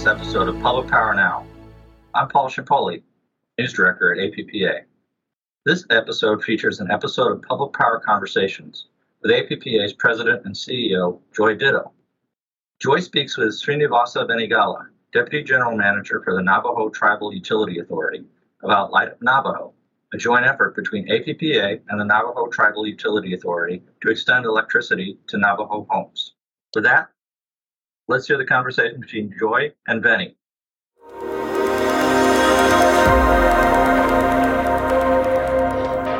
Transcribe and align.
this 0.00 0.06
episode 0.06 0.48
of 0.48 0.58
Public 0.62 0.88
Power 0.88 1.12
Now. 1.12 1.44
I'm 2.14 2.26
Paul 2.28 2.48
Ciampoli, 2.48 3.02
News 3.58 3.74
Director 3.74 4.14
at 4.14 4.32
APPA. 4.32 4.84
This 5.66 5.84
episode 5.90 6.42
features 6.42 6.80
an 6.80 6.90
episode 6.90 7.30
of 7.32 7.42
Public 7.42 7.74
Power 7.74 8.00
Conversations 8.02 8.86
with 9.20 9.30
APPA's 9.30 9.92
President 9.92 10.46
and 10.46 10.54
CEO, 10.54 11.20
Joy 11.36 11.54
Ditto. 11.54 11.92
Joy 12.80 13.00
speaks 13.00 13.36
with 13.36 13.48
Srinivasa 13.48 14.26
Venigala, 14.26 14.86
Deputy 15.12 15.44
General 15.44 15.76
Manager 15.76 16.22
for 16.24 16.34
the 16.34 16.42
Navajo 16.42 16.88
Tribal 16.88 17.34
Utility 17.34 17.78
Authority, 17.78 18.24
about 18.62 18.92
Light 18.92 19.08
Up 19.08 19.20
Navajo, 19.20 19.74
a 20.14 20.16
joint 20.16 20.46
effort 20.46 20.74
between 20.74 21.08
APPA 21.08 21.78
and 21.90 22.00
the 22.00 22.06
Navajo 22.06 22.46
Tribal 22.46 22.86
Utility 22.86 23.34
Authority 23.34 23.82
to 24.00 24.10
extend 24.10 24.46
electricity 24.46 25.18
to 25.26 25.36
Navajo 25.36 25.86
homes. 25.90 26.32
With 26.74 26.84
that, 26.84 27.10
let's 28.10 28.26
hear 28.26 28.36
the 28.36 28.44
conversation 28.44 29.00
between 29.00 29.32
Joy 29.38 29.72
and 29.86 30.02
Vinny. 30.02 30.34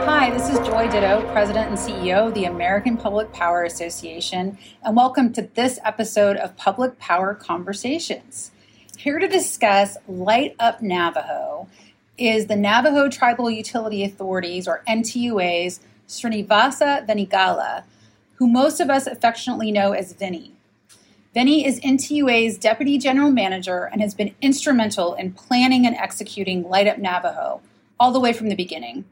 Hi, 0.06 0.30
this 0.30 0.48
is 0.50 0.60
Joy 0.60 0.88
Ditto, 0.88 1.28
President 1.32 1.68
and 1.68 1.76
CEO 1.76 2.28
of 2.28 2.34
the 2.34 2.44
American 2.44 2.96
Public 2.96 3.32
Power 3.32 3.64
Association, 3.64 4.56
and 4.84 4.96
welcome 4.96 5.32
to 5.32 5.50
this 5.54 5.80
episode 5.84 6.36
of 6.36 6.56
Public 6.56 6.96
Power 7.00 7.34
Conversations. 7.34 8.52
Here 8.96 9.18
to 9.18 9.26
discuss 9.26 9.96
Light 10.06 10.54
Up 10.60 10.80
Navajo 10.80 11.66
is 12.16 12.46
the 12.46 12.54
Navajo 12.54 13.08
Tribal 13.08 13.50
Utility 13.50 14.04
Authorities, 14.04 14.68
or 14.68 14.84
NTUA's, 14.86 15.80
Srinivasa 16.06 17.04
Venigala, 17.04 17.82
who 18.34 18.46
most 18.46 18.78
of 18.78 18.90
us 18.90 19.08
affectionately 19.08 19.72
know 19.72 19.90
as 19.90 20.12
Vinny. 20.12 20.54
Vinny 21.32 21.64
is 21.64 21.78
NTUA's 21.80 22.58
Deputy 22.58 22.98
General 22.98 23.30
Manager 23.30 23.88
and 23.92 24.00
has 24.00 24.14
been 24.14 24.34
instrumental 24.42 25.14
in 25.14 25.30
planning 25.32 25.86
and 25.86 25.94
executing 25.94 26.68
Light 26.68 26.88
Up 26.88 26.98
Navajo 26.98 27.60
all 28.00 28.10
the 28.10 28.18
way 28.18 28.32
from 28.32 28.48
the 28.48 28.56
beginning. 28.56 29.04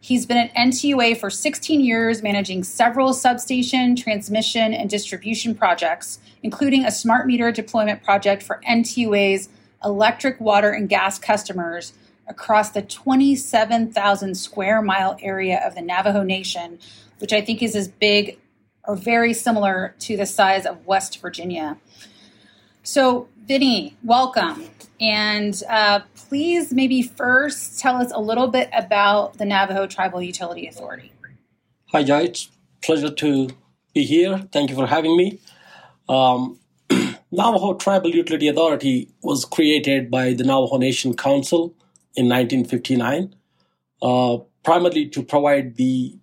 He's 0.00 0.24
been 0.24 0.38
at 0.38 0.54
NTUA 0.54 1.18
for 1.18 1.28
16 1.28 1.80
years, 1.82 2.22
managing 2.22 2.64
several 2.64 3.12
substation, 3.12 3.94
transmission, 3.94 4.72
and 4.72 4.88
distribution 4.88 5.54
projects, 5.54 6.18
including 6.42 6.86
a 6.86 6.90
smart 6.90 7.26
meter 7.26 7.52
deployment 7.52 8.02
project 8.02 8.42
for 8.42 8.62
NTUA's 8.66 9.50
electric, 9.84 10.40
water, 10.40 10.70
and 10.70 10.88
gas 10.88 11.18
customers 11.18 11.92
across 12.26 12.70
the 12.70 12.80
27,000 12.80 14.34
square 14.34 14.80
mile 14.80 15.18
area 15.20 15.60
of 15.62 15.74
the 15.74 15.82
Navajo 15.82 16.22
Nation, 16.22 16.78
which 17.18 17.34
I 17.34 17.42
think 17.42 17.62
is 17.62 17.76
as 17.76 17.86
big 17.86 18.38
or 18.86 18.96
very 18.96 19.32
similar 19.32 19.94
to 20.00 20.16
the 20.16 20.26
size 20.26 20.66
of 20.66 20.86
West 20.86 21.20
Virginia. 21.20 21.76
So, 22.82 23.28
Vinny, 23.46 23.96
welcome. 24.04 24.70
And 25.00 25.60
uh, 25.68 26.00
please, 26.14 26.72
maybe 26.72 27.02
first 27.02 27.78
tell 27.78 27.96
us 27.96 28.12
a 28.12 28.20
little 28.20 28.48
bit 28.48 28.70
about 28.72 29.38
the 29.38 29.44
Navajo 29.44 29.86
Tribal 29.86 30.22
Utility 30.22 30.66
Authority. 30.66 31.12
Hi. 31.86 32.00
It's 32.00 32.48
pleasure 32.82 33.10
to 33.10 33.48
be 33.94 34.04
here. 34.04 34.38
Thank 34.52 34.70
you 34.70 34.76
for 34.76 34.86
having 34.86 35.16
me. 35.16 35.40
Um, 36.08 36.58
Navajo 37.30 37.74
Tribal 37.74 38.10
Utility 38.10 38.48
Authority 38.48 39.10
was 39.22 39.44
created 39.44 40.10
by 40.10 40.32
the 40.32 40.44
Navajo 40.44 40.78
Nation 40.78 41.14
Council 41.14 41.74
in 42.14 42.28
1959, 42.28 43.34
uh, 44.02 44.38
primarily 44.62 45.08
to 45.08 45.22
provide 45.22 45.76
the 45.76 46.18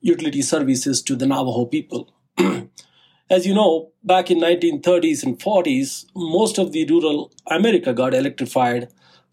utility 0.00 0.42
services 0.42 1.02
to 1.02 1.16
the 1.16 1.26
Navajo 1.26 1.66
people. 1.66 2.14
As 3.30 3.46
you 3.46 3.54
know, 3.54 3.92
back 4.02 4.30
in 4.30 4.38
1930s 4.40 5.22
and 5.22 5.38
40s, 5.38 6.06
most 6.14 6.58
of 6.58 6.72
the 6.72 6.86
rural 6.86 7.30
America 7.48 7.92
got 7.92 8.14
electrified 8.14 8.88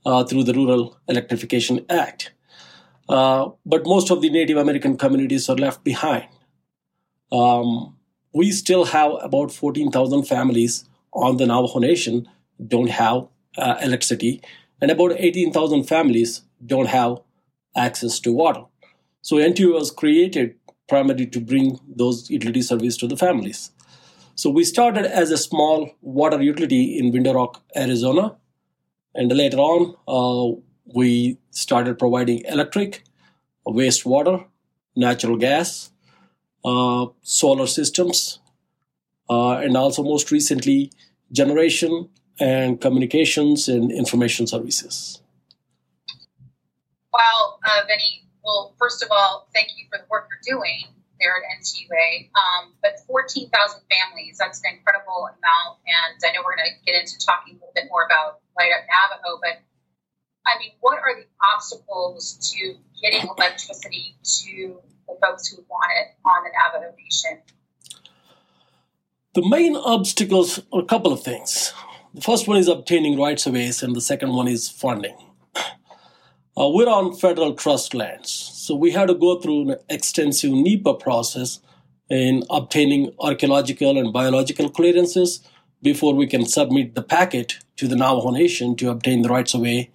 uh, 0.05 0.23
through 0.23 0.43
the 0.43 0.53
Rural 0.53 0.99
Electrification 1.07 1.85
Act. 1.89 2.33
Uh, 3.07 3.49
but 3.65 3.85
most 3.85 4.11
of 4.11 4.21
the 4.21 4.29
Native 4.29 4.57
American 4.57 4.97
communities 4.97 5.49
are 5.49 5.55
left 5.55 5.83
behind. 5.83 6.27
Um, 7.31 7.95
we 8.33 8.51
still 8.51 8.85
have 8.85 9.13
about 9.21 9.51
14,000 9.51 10.23
families 10.23 10.85
on 11.13 11.37
the 11.37 11.45
Navajo 11.45 11.79
Nation 11.79 12.27
don't 12.67 12.89
have 12.89 13.27
uh, 13.57 13.77
electricity, 13.81 14.41
and 14.81 14.91
about 14.91 15.13
18,000 15.17 15.83
families 15.83 16.41
don't 16.65 16.87
have 16.87 17.19
access 17.75 18.19
to 18.21 18.33
water. 18.33 18.63
So 19.25 19.37
NTU 19.37 19.73
was 19.73 19.89
created 19.89 20.53
primarily 20.87 21.25
to 21.25 21.39
bring 21.41 21.79
those 21.87 22.29
utility 22.29 22.61
services 22.61 22.95
to 22.97 23.07
the 23.07 23.17
families. 23.17 23.71
So 24.35 24.51
we 24.51 24.63
started 24.63 25.07
as 25.07 25.31
a 25.31 25.37
small 25.37 25.89
water 26.01 26.39
utility 26.39 26.99
in 26.99 27.11
Window 27.11 27.33
Rock, 27.33 27.63
Arizona, 27.75 28.35
and 29.15 29.31
later 29.31 29.57
on 29.57 29.95
uh, 30.07 30.61
we 30.93 31.39
started 31.49 31.97
providing 31.97 32.43
electric, 32.45 33.01
wastewater, 33.67 34.45
natural 34.95 35.37
gas, 35.37 35.89
uh, 36.63 37.07
solar 37.23 37.65
systems, 37.65 38.37
uh, 39.27 39.53
and 39.53 39.75
also 39.75 40.03
most 40.03 40.29
recently 40.29 40.91
generation 41.31 42.09
and 42.39 42.79
communications 42.79 43.67
and 43.67 43.91
information 43.91 44.45
services. 44.45 45.19
Well, 47.11 47.59
uh, 47.65 47.87
Vinny, 47.87 48.24
well, 48.45 48.75
first 48.77 49.01
of 49.01 49.09
all, 49.11 49.49
thank 49.53 49.69
you 49.75 49.85
for 49.89 49.97
the 49.97 50.05
work 50.09 50.29
you're 50.29 50.55
doing 50.57 50.85
there 51.19 51.33
at 51.33 51.43
NTUA. 51.57 52.29
Um, 52.37 52.73
but 52.81 53.01
14,000 53.07 53.49
families, 53.89 54.37
that's 54.37 54.61
an 54.63 54.77
incredible 54.77 55.27
amount. 55.33 55.81
And 55.89 56.13
I 56.21 56.31
know 56.31 56.45
we're 56.45 56.55
going 56.55 56.69
to 56.69 56.77
get 56.85 57.01
into 57.01 57.17
talking 57.25 57.55
a 57.55 57.57
little 57.57 57.73
bit 57.73 57.89
more 57.89 58.05
about 58.05 58.39
Light 58.57 58.71
Up 58.71 58.85
Navajo, 58.85 59.39
but 59.41 59.65
I 60.45 60.59
mean, 60.59 60.71
what 60.79 60.99
are 60.99 61.15
the 61.17 61.25
obstacles 61.55 62.37
to 62.53 62.75
getting 63.01 63.27
electricity 63.27 64.15
to 64.45 64.79
the 65.07 65.17
folks 65.21 65.47
who 65.47 65.65
want 65.67 65.91
it 65.97 66.13
on 66.23 66.43
the 66.45 66.51
Navajo 66.53 66.93
Nation? 67.01 67.41
The 69.33 69.47
main 69.47 69.75
obstacles 69.75 70.61
are 70.71 70.81
a 70.81 70.85
couple 70.85 71.11
of 71.11 71.23
things. 71.23 71.73
The 72.13 72.21
first 72.21 72.47
one 72.47 72.57
is 72.57 72.67
obtaining 72.67 73.19
rights 73.19 73.45
of 73.45 73.53
ways, 73.53 73.83
and 73.83 73.95
the 73.95 74.01
second 74.01 74.33
one 74.33 74.47
is 74.47 74.69
funding. 74.69 75.17
Uh, 76.57 76.69
we're 76.69 76.87
on 76.87 77.13
federal 77.13 77.53
trust 77.53 77.93
lands, 77.93 78.31
so 78.31 78.73
we 78.75 78.91
had 78.91 79.09
to 79.09 79.13
go 79.13 79.39
through 79.41 79.71
an 79.71 79.77
extensive 79.89 80.51
NEPA 80.51 80.93
process 80.93 81.59
in 82.09 82.43
obtaining 82.49 83.13
archaeological 83.19 83.97
and 83.97 84.13
biological 84.13 84.69
clearances 84.69 85.41
before 85.81 86.13
we 86.13 86.25
can 86.25 86.45
submit 86.45 86.95
the 86.95 87.03
packet 87.03 87.55
to 87.75 87.89
the 87.89 87.95
Navajo 87.95 88.31
Nation 88.31 88.75
to 88.77 88.89
obtain 88.89 89.21
the 89.21 89.27
rights 89.27 89.53
of 89.53 89.61
way 89.61 89.91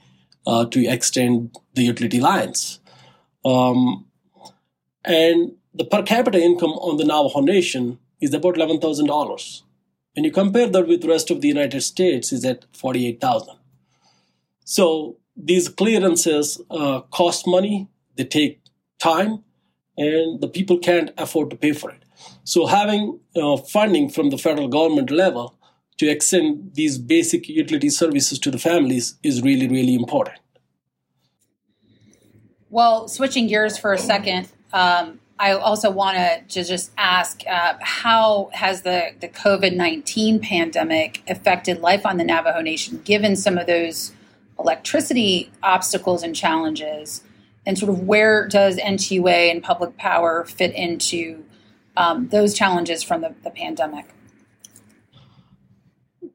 uh, 0.47 0.66
to 0.66 0.87
extend 0.87 1.56
the 1.75 1.82
utility 1.82 2.20
lines. 2.20 2.81
Um, 3.43 4.06
and 5.04 5.53
the 5.72 5.84
per 5.84 6.03
capita 6.03 6.38
income 6.38 6.72
on 6.72 6.99
the 6.99 7.04
Navajo 7.04 7.41
Nation 7.41 7.99
is 8.20 8.34
about 8.34 8.56
$11,000. 8.56 9.62
When 10.15 10.25
you 10.25 10.31
compare 10.31 10.69
that 10.69 10.87
with 10.87 11.00
the 11.00 11.09
rest 11.09 11.31
of 11.31 11.41
the 11.41 11.49
United 11.49 11.81
States, 11.81 12.32
is 12.32 12.44
at 12.44 12.66
48,000. 12.76 13.56
So 14.65 15.16
these 15.44 15.68
clearances 15.68 16.60
uh, 16.70 17.00
cost 17.12 17.46
money, 17.46 17.88
they 18.16 18.24
take 18.24 18.60
time, 18.98 19.44
and 19.96 20.40
the 20.40 20.48
people 20.48 20.78
can't 20.78 21.10
afford 21.18 21.50
to 21.50 21.56
pay 21.56 21.72
for 21.72 21.90
it. 21.90 22.04
So 22.44 22.66
having 22.66 23.20
uh, 23.36 23.56
funding 23.56 24.08
from 24.08 24.30
the 24.30 24.38
federal 24.38 24.68
government 24.68 25.10
level 25.10 25.58
to 25.98 26.08
extend 26.08 26.74
these 26.74 26.98
basic 26.98 27.48
utility 27.48 27.90
services 27.90 28.38
to 28.40 28.50
the 28.50 28.58
families 28.58 29.18
is 29.22 29.42
really, 29.42 29.68
really 29.68 29.94
important. 29.94 30.38
Well, 32.70 33.08
switching 33.08 33.48
gears 33.48 33.76
for 33.76 33.92
a 33.92 33.98
second, 33.98 34.48
um, 34.72 35.20
I 35.38 35.52
also 35.52 35.90
want 35.90 36.16
to 36.16 36.64
just 36.64 36.90
ask 36.96 37.42
uh, 37.48 37.74
how 37.80 38.50
has 38.52 38.82
the, 38.82 39.14
the 39.20 39.28
COVID 39.28 39.75
19 39.75 40.40
pandemic 40.40 41.22
affected 41.28 41.81
life 41.81 42.06
on 42.06 42.19
the 42.19 42.25
Navajo 42.25 42.60
Nation, 42.60 43.00
given 43.04 43.36
some 43.36 43.58
of 43.58 43.66
those 43.66 44.12
electricity 44.60 45.50
obstacles 45.62 46.22
and 46.22 46.34
challenges? 46.34 47.22
And 47.66 47.78
sort 47.78 47.90
of 47.90 48.00
where 48.00 48.48
does 48.48 48.78
NTUA 48.78 49.50
and 49.50 49.62
public 49.62 49.96
power 49.96 50.44
fit 50.44 50.74
into 50.74 51.44
um, 51.96 52.28
those 52.28 52.54
challenges 52.54 53.02
from 53.02 53.20
the, 53.20 53.34
the 53.44 53.50
pandemic? 53.50 54.06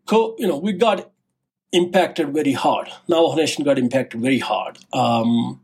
Co- 0.05 0.35
you 0.37 0.47
know, 0.47 0.57
we 0.57 0.73
got 0.73 1.11
impacted 1.71 2.33
very 2.33 2.53
hard. 2.53 2.89
Navajo 3.07 3.35
Nation 3.35 3.63
got 3.63 3.79
impacted 3.79 4.21
very 4.21 4.39
hard. 4.39 4.77
Um, 4.93 5.61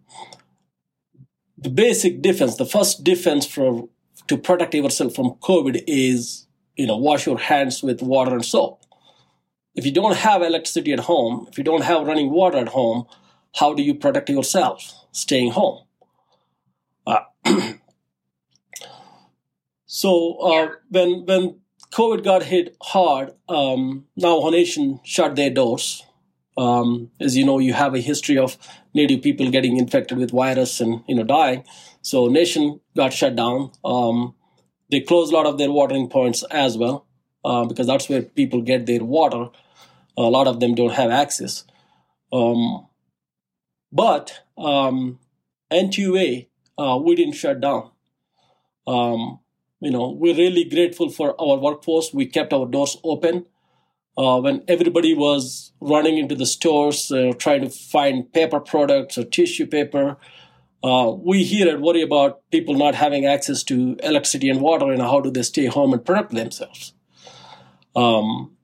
the 1.57 1.69
basic 1.69 2.21
defense, 2.21 2.57
the 2.57 2.65
first 2.65 3.03
defense 3.03 3.45
for 3.45 3.87
to 4.27 4.37
protect 4.37 4.73
yourself 4.73 5.15
from 5.15 5.31
COVID 5.41 5.83
is, 5.87 6.47
you 6.75 6.87
know, 6.87 6.97
wash 6.97 7.25
your 7.25 7.37
hands 7.37 7.83
with 7.83 8.01
water 8.01 8.33
and 8.33 8.45
soap. 8.45 8.80
If 9.75 9.85
you 9.85 9.91
don't 9.91 10.17
have 10.17 10.41
electricity 10.41 10.91
at 10.93 11.01
home, 11.01 11.47
if 11.49 11.57
you 11.57 11.63
don't 11.63 11.83
have 11.83 12.07
running 12.07 12.29
water 12.29 12.57
at 12.57 12.69
home, 12.69 13.05
how 13.55 13.73
do 13.73 13.81
you 13.83 13.95
protect 13.95 14.29
yourself 14.29 14.93
staying 15.11 15.51
home? 15.51 15.85
Uh, 17.05 17.21
so 19.85 20.37
uh, 20.39 20.67
when 20.89 21.25
when 21.25 21.59
COVID 21.93 22.23
got 22.23 22.43
hit 22.43 22.75
hard, 22.81 23.33
um, 23.49 24.05
Navajo 24.15 24.49
Nation 24.49 24.99
shut 25.03 25.35
their 25.35 25.49
doors 25.49 26.03
Um, 26.57 27.11
as 27.19 27.37
you 27.37 27.45
know, 27.45 27.59
you 27.59 27.73
have 27.73 27.95
a 27.95 27.99
history 27.99 28.37
of 28.37 28.57
native 28.93 29.21
people 29.21 29.49
getting 29.51 29.77
infected 29.77 30.17
with 30.17 30.31
virus 30.31 30.81
and 30.81 31.03
you 31.07 31.15
know 31.15 31.23
dying. 31.23 31.63
So 32.01 32.27
nation 32.27 32.81
got 32.95 33.13
shut 33.13 33.35
down. 33.35 33.71
Um, 33.85 34.35
they 34.91 35.01
closed 35.01 35.31
a 35.33 35.35
lot 35.35 35.45
of 35.45 35.57
their 35.57 35.71
watering 35.71 36.09
points 36.09 36.43
as 36.51 36.77
well 36.77 37.05
uh, 37.43 37.65
because 37.65 37.87
that's 37.87 38.09
where 38.09 38.21
people 38.21 38.61
get 38.61 38.85
their 38.85 39.03
water. 39.03 39.49
A 40.17 40.21
lot 40.23 40.47
of 40.47 40.59
them 40.59 40.75
don't 40.75 40.93
have 40.93 41.11
access. 41.11 41.63
Um, 42.31 42.87
but 43.91 44.43
um, 44.57 45.19
uh, 45.71 46.97
we 46.97 47.15
didn't 47.15 47.33
shut 47.33 47.61
down. 47.61 47.91
Um, 48.87 49.39
you 49.79 49.91
know, 49.91 50.09
we're 50.09 50.35
really 50.35 50.63
grateful 50.63 51.09
for 51.09 51.39
our 51.41 51.57
workforce. 51.57 52.13
We 52.13 52.25
kept 52.25 52.53
our 52.53 52.65
doors 52.65 52.97
open 53.03 53.45
uh, 54.17 54.39
when 54.39 54.63
everybody 54.67 55.13
was 55.13 55.71
running 55.81 56.17
into 56.17 56.35
the 56.35 56.45
stores 56.45 57.11
uh, 57.11 57.33
trying 57.37 57.61
to 57.61 57.69
find 57.69 58.31
paper 58.31 58.59
products 58.59 59.17
or 59.17 59.23
tissue 59.23 59.65
paper. 59.65 60.17
Uh, 60.83 61.11
we 61.15 61.43
here 61.43 61.67
at 61.69 61.79
worry 61.79 62.01
about 62.01 62.41
people 62.51 62.75
not 62.75 62.95
having 62.95 63.25
access 63.25 63.63
to 63.63 63.95
electricity 64.03 64.49
and 64.49 64.61
water 64.61 64.91
and 64.91 65.01
how 65.01 65.19
do 65.19 65.29
they 65.29 65.43
stay 65.43 65.65
home 65.65 65.93
and 65.93 66.03
protect 66.03 66.31
themselves. 66.31 66.93
Um, 67.95 68.55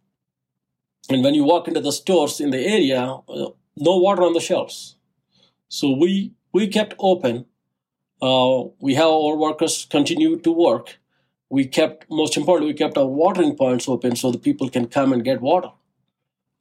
and 1.10 1.24
when 1.24 1.34
you 1.34 1.44
walk 1.44 1.68
into 1.68 1.80
the 1.80 1.92
stores 1.92 2.40
in 2.40 2.52
the 2.52 2.60
area, 2.60 3.02
uh, 3.02 3.50
no 3.76 3.98
water 3.98 4.24
on 4.24 4.34
the 4.34 4.40
shelves. 4.40 4.96
So 5.70 5.92
we 5.92 6.34
we 6.54 6.68
kept 6.68 6.96
open. 7.00 7.46
Uh, 8.22 8.64
we 8.80 8.96
have 8.96 9.08
our 9.08 9.36
workers 9.36 9.86
continue 9.90 10.40
to 10.40 10.52
work. 10.52 10.98
We 11.50 11.66
kept, 11.66 12.06
most 12.10 12.36
importantly, 12.36 12.74
we 12.74 12.78
kept 12.78 12.98
our 12.98 13.06
watering 13.06 13.56
points 13.56 13.88
open 13.88 14.16
so 14.16 14.32
the 14.32 14.40
people 14.40 14.70
can 14.70 14.88
come 14.88 15.14
and 15.14 15.24
get 15.24 15.40
water. 15.40 15.72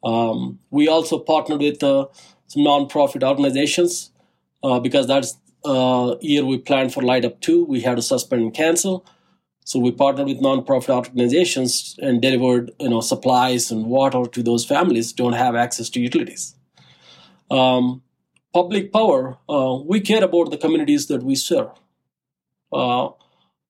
Um, 0.04 0.60
we 0.70 0.86
also 0.86 1.19
partnered 1.19 1.60
with 1.60 1.82
uh, 1.82 2.06
some 2.46 2.62
nonprofit 2.62 3.22
organizations 3.22 4.12
uh, 4.62 4.78
because 4.78 5.06
that's 5.06 5.38
uh, 5.64 6.14
year 6.20 6.44
we 6.44 6.58
planned 6.58 6.92
for 6.92 7.02
Light 7.02 7.24
Up 7.24 7.40
2. 7.40 7.64
We 7.64 7.80
had 7.80 7.96
to 7.96 8.02
suspend 8.02 8.42
and 8.42 8.54
cancel. 8.54 9.04
So 9.66 9.80
we 9.80 9.90
partnered 9.90 10.28
with 10.28 10.40
nonprofit 10.40 10.90
organizations 10.90 11.98
and 12.00 12.22
delivered, 12.22 12.70
you 12.78 12.88
know, 12.88 13.00
supplies 13.00 13.72
and 13.72 13.86
water 13.86 14.24
to 14.26 14.40
those 14.40 14.64
families 14.64 15.10
who 15.10 15.16
don't 15.16 15.32
have 15.32 15.56
access 15.56 15.90
to 15.90 16.00
utilities. 16.00 16.54
Um, 17.50 18.04
public 18.54 18.92
power, 18.92 19.38
uh, 19.48 19.78
we 19.84 20.00
care 20.00 20.22
about 20.22 20.52
the 20.52 20.56
communities 20.56 21.08
that 21.08 21.24
we 21.24 21.34
serve. 21.34 21.70
Uh, 22.72 23.08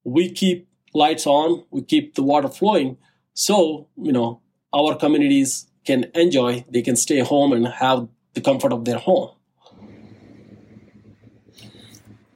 we 0.05 0.31
keep 0.31 0.69
lights 0.93 1.27
on, 1.27 1.65
we 1.71 1.81
keep 1.81 2.15
the 2.15 2.23
water 2.23 2.49
flowing, 2.49 2.99
so 3.33 3.89
you 3.97 4.13
know 4.13 4.43
our 4.75 4.97
communities 4.97 5.67
can 5.87 6.11
enjoy. 6.15 6.67
They 6.69 6.83
can 6.83 6.97
stay 6.97 7.21
home 7.21 7.55
and 7.55 7.67
have 7.69 8.07
the 8.35 8.43
comfort 8.43 8.75
of 8.75 8.85
their 8.85 8.99
home. 8.99 9.31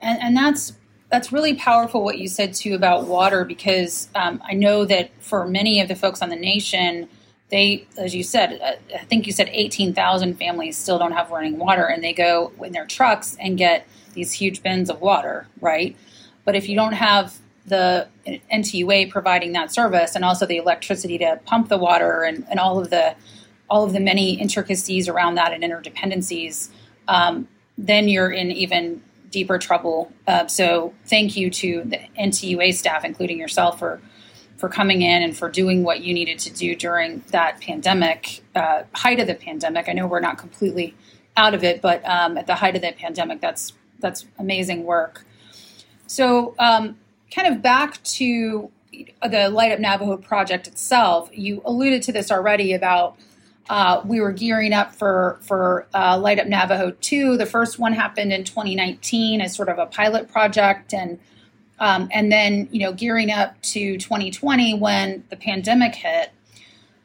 And, 0.01 0.19
and 0.23 0.35
that's 0.35 0.73
that's 1.11 1.33
really 1.33 1.55
powerful 1.55 2.03
what 2.05 2.19
you 2.19 2.29
said 2.29 2.55
too 2.55 2.75
about 2.75 3.07
water 3.07 3.45
because 3.45 4.09
um, 4.15 4.41
I 4.45 4.55
know 4.55 4.85
that 4.85 5.11
for 5.19 5.47
many 5.47 5.81
of 5.81 5.89
the 5.89 5.97
folks 5.97 6.23
on 6.23 6.29
the 6.29 6.37
nation, 6.37 7.09
they, 7.51 7.87
as 7.99 8.15
you 8.15 8.23
said, 8.23 8.61
uh, 8.63 8.97
I 8.97 9.05
think 9.05 9.27
you 9.27 9.33
said 9.33 9.51
18,000 9.53 10.35
families 10.35 10.79
still 10.79 10.99
don't 10.99 11.13
have 11.13 11.31
running 11.31 11.59
water 11.59 11.85
and 11.85 12.03
they 12.03 12.13
go 12.13 12.53
in 12.65 12.73
their 12.73 12.87
trucks 12.87 13.37
and 13.41 13.59
get 13.59 13.87
these 14.15 14.33
huge 14.33 14.63
bins 14.63 14.89
of 14.89 15.01
water, 15.01 15.49
right? 15.61 15.97
But 16.45 16.55
if 16.55 16.69
you 16.69 16.77
don't 16.77 16.93
have 16.93 17.37
the 17.67 18.07
NTUA 18.27 19.11
providing 19.11 19.53
that 19.53 19.73
service 19.73 20.15
and 20.15 20.25
also 20.25 20.47
the 20.47 20.57
electricity 20.57 21.19
to 21.19 21.41
pump 21.45 21.69
the 21.69 21.79
water 21.79 22.23
and, 22.23 22.47
and 22.49 22.59
all 22.59 22.79
of 22.81 22.91
the 22.91 23.15
all 23.69 23.85
of 23.85 23.93
the 23.93 24.01
many 24.01 24.33
intricacies 24.33 25.09
around 25.09 25.37
that 25.37 25.53
and 25.53 25.63
interdependencies, 25.63 26.71
um, 27.07 27.47
then 27.79 28.09
you're 28.09 28.31
in 28.31 28.51
even 28.51 29.01
deeper 29.31 29.59
trouble. 29.59 30.13
Uh, 30.27 30.47
so 30.47 30.95
thank 31.07 31.37
you 31.37 31.51
to 31.51 31.83
the 31.85 31.99
NTUA 32.19 32.75
staff, 32.75 33.05
including 33.05 33.39
yourself, 33.39 33.79
for 33.79 34.01
for 34.57 34.69
coming 34.69 35.01
in 35.01 35.23
and 35.23 35.35
for 35.35 35.49
doing 35.49 35.83
what 35.85 36.03
you 36.03 36.13
needed 36.13 36.39
to 36.39 36.51
do 36.51 36.77
during 36.77 37.25
that 37.31 37.59
pandemic, 37.63 38.43
uh, 38.55 38.83
height 38.95 39.19
of 39.19 39.27
the 39.27 39.35
pandemic. 39.35 39.89
I 39.89 39.93
know 39.93 40.07
we're 40.07 40.21
not 40.21 40.37
completely 40.37 40.95
out 41.35 41.55
of 41.55 41.65
it, 41.65 41.81
but 41.81 42.07
um, 42.07 42.37
at 42.37 42.47
the 42.47 42.57
height 42.57 42.77
of 42.77 42.83
the 42.83 42.93
pandemic, 42.93 43.41
that's 43.41 43.73
that's 44.01 44.27
amazing 44.39 44.85
work. 44.85 45.25
So, 46.07 46.55
um, 46.59 46.99
kind 47.35 47.49
of 47.49 47.63
back 47.63 48.03
to 48.03 48.71
the 49.23 49.49
Light 49.49 49.73
Up 49.73 49.79
Navajo 49.79 50.17
project 50.17 50.67
itself, 50.67 51.31
you 51.33 51.63
alluded 51.65 52.03
to 52.03 52.13
this 52.13 52.31
already 52.31 52.73
about 52.73 53.17
uh, 53.71 54.03
we 54.05 54.21
were 54.21 54.33
gearing 54.33 54.73
up 54.73 54.93
for 54.93 55.39
for 55.43 55.87
uh, 55.95 56.19
Light 56.19 56.41
Up 56.41 56.49
Navajo 56.49 56.91
2. 56.91 57.37
The 57.37 57.47
first 57.47 57.79
one 57.79 57.93
happened 57.93 58.33
in 58.33 58.43
2019 58.43 59.41
as 59.41 59.55
sort 59.55 59.69
of 59.69 59.79
a 59.79 59.87
pilot 59.87 60.29
project, 60.29 60.93
and 60.93 61.21
um, 61.79 62.09
and 62.13 62.33
then, 62.33 62.69
you 62.73 62.81
know, 62.81 62.93
gearing 62.93 63.31
up 63.31 63.63
to 63.63 63.97
2020 63.97 64.75
when 64.75 65.23
the 65.31 65.37
pandemic 65.37 65.95
hit. 65.95 66.31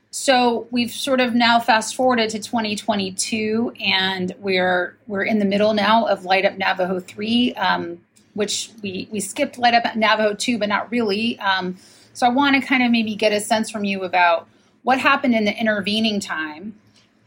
So 0.09 0.67
we've 0.71 0.91
sort 0.91 1.21
of 1.21 1.35
now 1.35 1.59
fast 1.59 1.95
forwarded 1.95 2.31
to 2.31 2.39
2022, 2.39 3.73
and 3.79 4.33
we're 4.39 4.97
we're 5.05 5.23
in 5.23 5.37
the 5.37 5.45
middle 5.45 5.75
now 5.75 6.07
of 6.07 6.25
Light 6.25 6.45
Up 6.45 6.57
Navajo 6.57 6.99
3, 6.99 7.53
um, 7.53 8.01
which 8.33 8.71
we 8.81 9.07
we 9.11 9.19
skipped 9.19 9.59
Light 9.59 9.75
Up 9.75 9.95
Navajo 9.95 10.33
2, 10.33 10.57
but 10.57 10.69
not 10.69 10.89
really. 10.89 11.37
Um, 11.37 11.77
so 12.13 12.25
I 12.25 12.29
want 12.29 12.59
to 12.59 12.67
kind 12.67 12.81
of 12.81 12.89
maybe 12.89 13.13
get 13.13 13.33
a 13.33 13.39
sense 13.39 13.69
from 13.69 13.83
you 13.83 14.03
about 14.03 14.47
what 14.85 14.99
happened 14.99 15.33
in 15.33 15.45
the 15.45 15.59
intervening 15.59 16.19
time, 16.19 16.75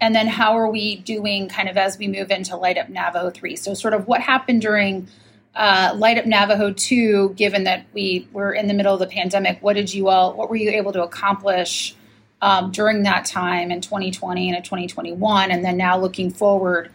and 0.00 0.14
then 0.14 0.28
how 0.28 0.56
are 0.56 0.70
we 0.70 0.94
doing 0.94 1.48
kind 1.48 1.68
of 1.68 1.76
as 1.76 1.98
we 1.98 2.06
move 2.06 2.30
into 2.30 2.56
Light 2.56 2.78
Up 2.78 2.88
Navajo 2.88 3.30
3. 3.30 3.56
So 3.56 3.74
sort 3.74 3.94
of 3.94 4.06
what 4.06 4.20
happened 4.20 4.62
during 4.62 5.08
uh, 5.56 5.92
Light 5.96 6.18
Up 6.18 6.24
Navajo 6.24 6.72
2, 6.72 7.30
given 7.30 7.64
that 7.64 7.84
we 7.92 8.28
were 8.30 8.52
in 8.52 8.68
the 8.68 8.74
middle 8.74 8.94
of 8.94 9.00
the 9.00 9.08
pandemic, 9.08 9.60
what 9.60 9.74
did 9.74 9.92
you 9.92 10.06
all, 10.06 10.34
what 10.34 10.48
were 10.48 10.54
you 10.54 10.70
able 10.70 10.92
to 10.92 11.02
accomplish 11.02 11.96
um, 12.40 12.70
during 12.70 13.02
that 13.02 13.24
time 13.24 13.72
in 13.72 13.80
2020 13.80 14.50
and 14.50 14.56
in 14.56 14.62
2021? 14.62 15.50
And 15.50 15.64
then 15.64 15.76
now 15.76 15.98
looking 15.98 16.30
forward, 16.30 16.92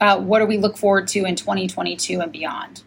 uh, 0.00 0.20
what 0.20 0.38
do 0.38 0.46
we 0.46 0.58
look 0.58 0.76
forward 0.76 1.08
to 1.08 1.24
in 1.24 1.34
2022 1.34 2.20
and 2.20 2.30
beyond? 2.30 2.84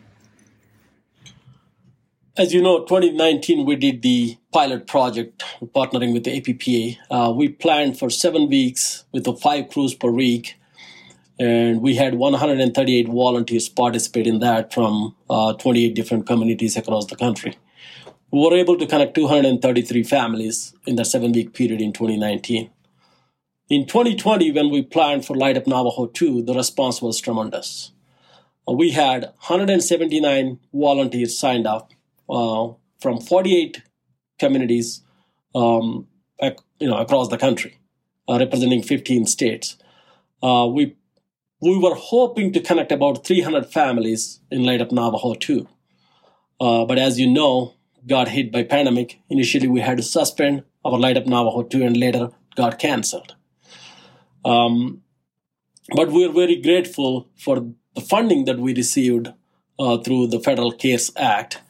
As 2.38 2.54
you 2.54 2.62
know, 2.62 2.82
2019 2.82 3.66
we 3.66 3.76
did 3.76 4.04
the 4.04 4.38
pilot 4.54 4.86
project 4.86 5.44
partnering 5.76 6.14
with 6.14 6.24
the 6.24 6.40
APPA. 6.40 6.98
Uh, 7.10 7.32
we 7.32 7.50
planned 7.50 7.98
for 7.98 8.12
seven 8.12 8.48
weeks 8.48 9.06
with 9.12 9.24
the 9.24 9.34
five 9.34 9.70
crews 9.70 9.96
per 9.96 10.12
week 10.12 10.54
and 11.40 11.82
we 11.82 11.96
had 11.96 12.14
138 12.14 13.08
volunteers 13.08 13.68
participate 13.70 14.28
in 14.28 14.38
that 14.38 14.72
from 14.72 15.16
uh, 15.32 15.54
28 15.54 15.96
different 15.96 16.28
communities 16.28 16.78
across 16.78 17.08
the 17.08 17.16
country. 17.16 17.58
We 18.30 18.40
were 18.40 18.54
able 18.54 18.78
to 18.78 18.86
connect 18.86 19.16
233 19.16 20.04
families 20.04 20.76
in 20.86 20.96
the 20.96 21.06
seven 21.06 21.32
week 21.32 21.56
period 21.56 21.82
in 21.82 21.92
2019. 21.92 22.70
In 23.72 23.88
2020, 23.88 24.52
when 24.52 24.70
we 24.70 24.84
planned 24.84 25.26
for 25.26 25.36
Light 25.36 25.58
Up 25.58 25.66
Navajo 25.66 26.06
2, 26.06 26.44
the 26.44 26.54
response 26.54 27.02
was 27.02 27.20
tremendous. 27.20 27.94
Uh, 28.70 28.74
we 28.74 28.92
had 28.92 29.24
179 29.24 30.60
volunteers 30.72 31.36
signed 31.36 31.66
up 31.66 31.94
from 32.28 33.20
48 33.20 33.82
communities 34.40 35.02
um, 35.56 36.08
ac- 36.42 36.58
you 36.80 36.88
know, 36.88 36.98
across 36.98 37.30
the 37.30 37.38
country, 37.38 37.80
uh, 38.28 38.38
representing 38.40 38.84
15 38.84 39.26
states. 39.26 39.78
Uh, 40.42 40.68
we 40.72 40.96
we 41.60 41.78
were 41.78 41.96
hoping 41.96 42.54
to 42.54 42.60
connect 42.60 42.92
about 42.92 43.26
300 43.26 43.66
families 43.66 44.42
in 44.52 44.64
Light 44.64 44.80
Up 44.80 44.92
Navajo 44.92 45.34
2. 45.34 45.68
Uh, 46.60 46.86
but 46.86 47.00
as 47.00 47.20
you 47.20 47.28
know, 47.28 47.74
got 48.06 48.30
hit 48.30 48.52
by 48.52 48.64
pandemic. 48.64 49.20
Initially, 49.30 49.68
we 49.68 49.82
had 49.82 49.98
to 49.98 50.04
suspend 50.04 50.64
our 50.86 50.98
Light 50.98 51.18
Up 51.18 51.26
Navajo 51.26 51.64
2 51.64 51.84
and 51.84 51.98
later 51.98 52.30
got 52.56 52.80
canceled. 52.80 53.36
Um, 54.46 55.02
but 55.96 56.12
we're 56.12 56.32
very 56.32 56.62
grateful 56.62 57.28
for 57.36 57.66
the 57.96 58.02
funding 58.02 58.46
that 58.46 58.60
we 58.60 58.74
received 58.74 59.34
uh, 59.80 59.98
through 59.98 60.28
the 60.28 60.40
Federal 60.40 60.72
CARES 60.72 61.12
Act. 61.18 61.62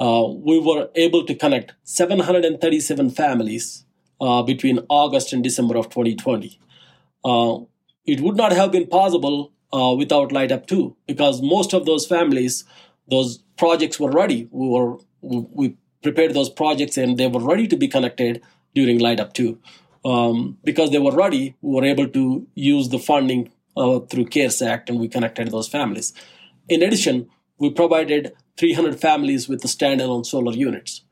Uh, 0.00 0.26
we 0.28 0.58
were 0.58 0.88
able 0.94 1.24
to 1.24 1.34
connect 1.34 1.72
737 1.84 3.10
families 3.10 3.84
uh, 4.20 4.42
between 4.42 4.80
August 4.88 5.32
and 5.32 5.42
December 5.42 5.76
of 5.76 5.88
2020. 5.88 6.58
Uh, 7.24 7.58
it 8.04 8.20
would 8.20 8.36
not 8.36 8.52
have 8.52 8.72
been 8.72 8.86
possible 8.86 9.52
uh, 9.72 9.94
without 9.96 10.32
Light 10.32 10.52
Up 10.52 10.66
2 10.66 10.96
because 11.06 11.42
most 11.42 11.72
of 11.72 11.86
those 11.86 12.06
families, 12.06 12.64
those 13.08 13.38
projects 13.56 13.98
were 13.98 14.10
ready. 14.10 14.48
We 14.50 14.68
were 14.68 14.98
we 15.20 15.76
prepared 16.02 16.34
those 16.34 16.50
projects 16.50 16.98
and 16.98 17.16
they 17.18 17.26
were 17.26 17.40
ready 17.40 17.66
to 17.66 17.76
be 17.76 17.88
connected 17.88 18.42
during 18.74 18.98
Light 18.98 19.20
Up 19.20 19.32
2. 19.32 19.58
Um, 20.04 20.58
because 20.62 20.90
they 20.90 20.98
were 20.98 21.14
ready, 21.14 21.56
we 21.62 21.74
were 21.74 21.84
able 21.84 22.08
to 22.08 22.46
use 22.54 22.90
the 22.90 22.98
funding 22.98 23.50
uh, 23.76 24.00
through 24.00 24.26
CARES 24.26 24.60
Act 24.60 24.90
and 24.90 25.00
we 25.00 25.08
connected 25.08 25.50
those 25.50 25.66
families. 25.66 26.12
In 26.68 26.82
addition, 26.82 27.28
we 27.58 27.70
provided 27.70 28.34
300 28.56 29.00
families 29.00 29.48
with 29.48 29.62
the 29.62 29.68
standalone 29.68 30.24
solar 30.24 30.52
units. 30.52 31.02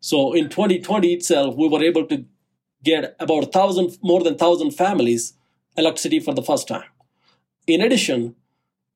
So 0.00 0.32
in 0.32 0.48
2020 0.48 1.12
itself, 1.14 1.56
we 1.56 1.68
were 1.68 1.82
able 1.82 2.06
to 2.06 2.24
get 2.82 3.16
about 3.18 3.54
1,000, 3.54 3.98
more 4.02 4.22
than 4.22 4.34
1,000 4.34 4.70
families 4.70 5.34
electricity 5.76 6.20
for 6.20 6.32
the 6.34 6.42
first 6.42 6.68
time. 6.68 6.88
In 7.66 7.80
addition, 7.80 8.34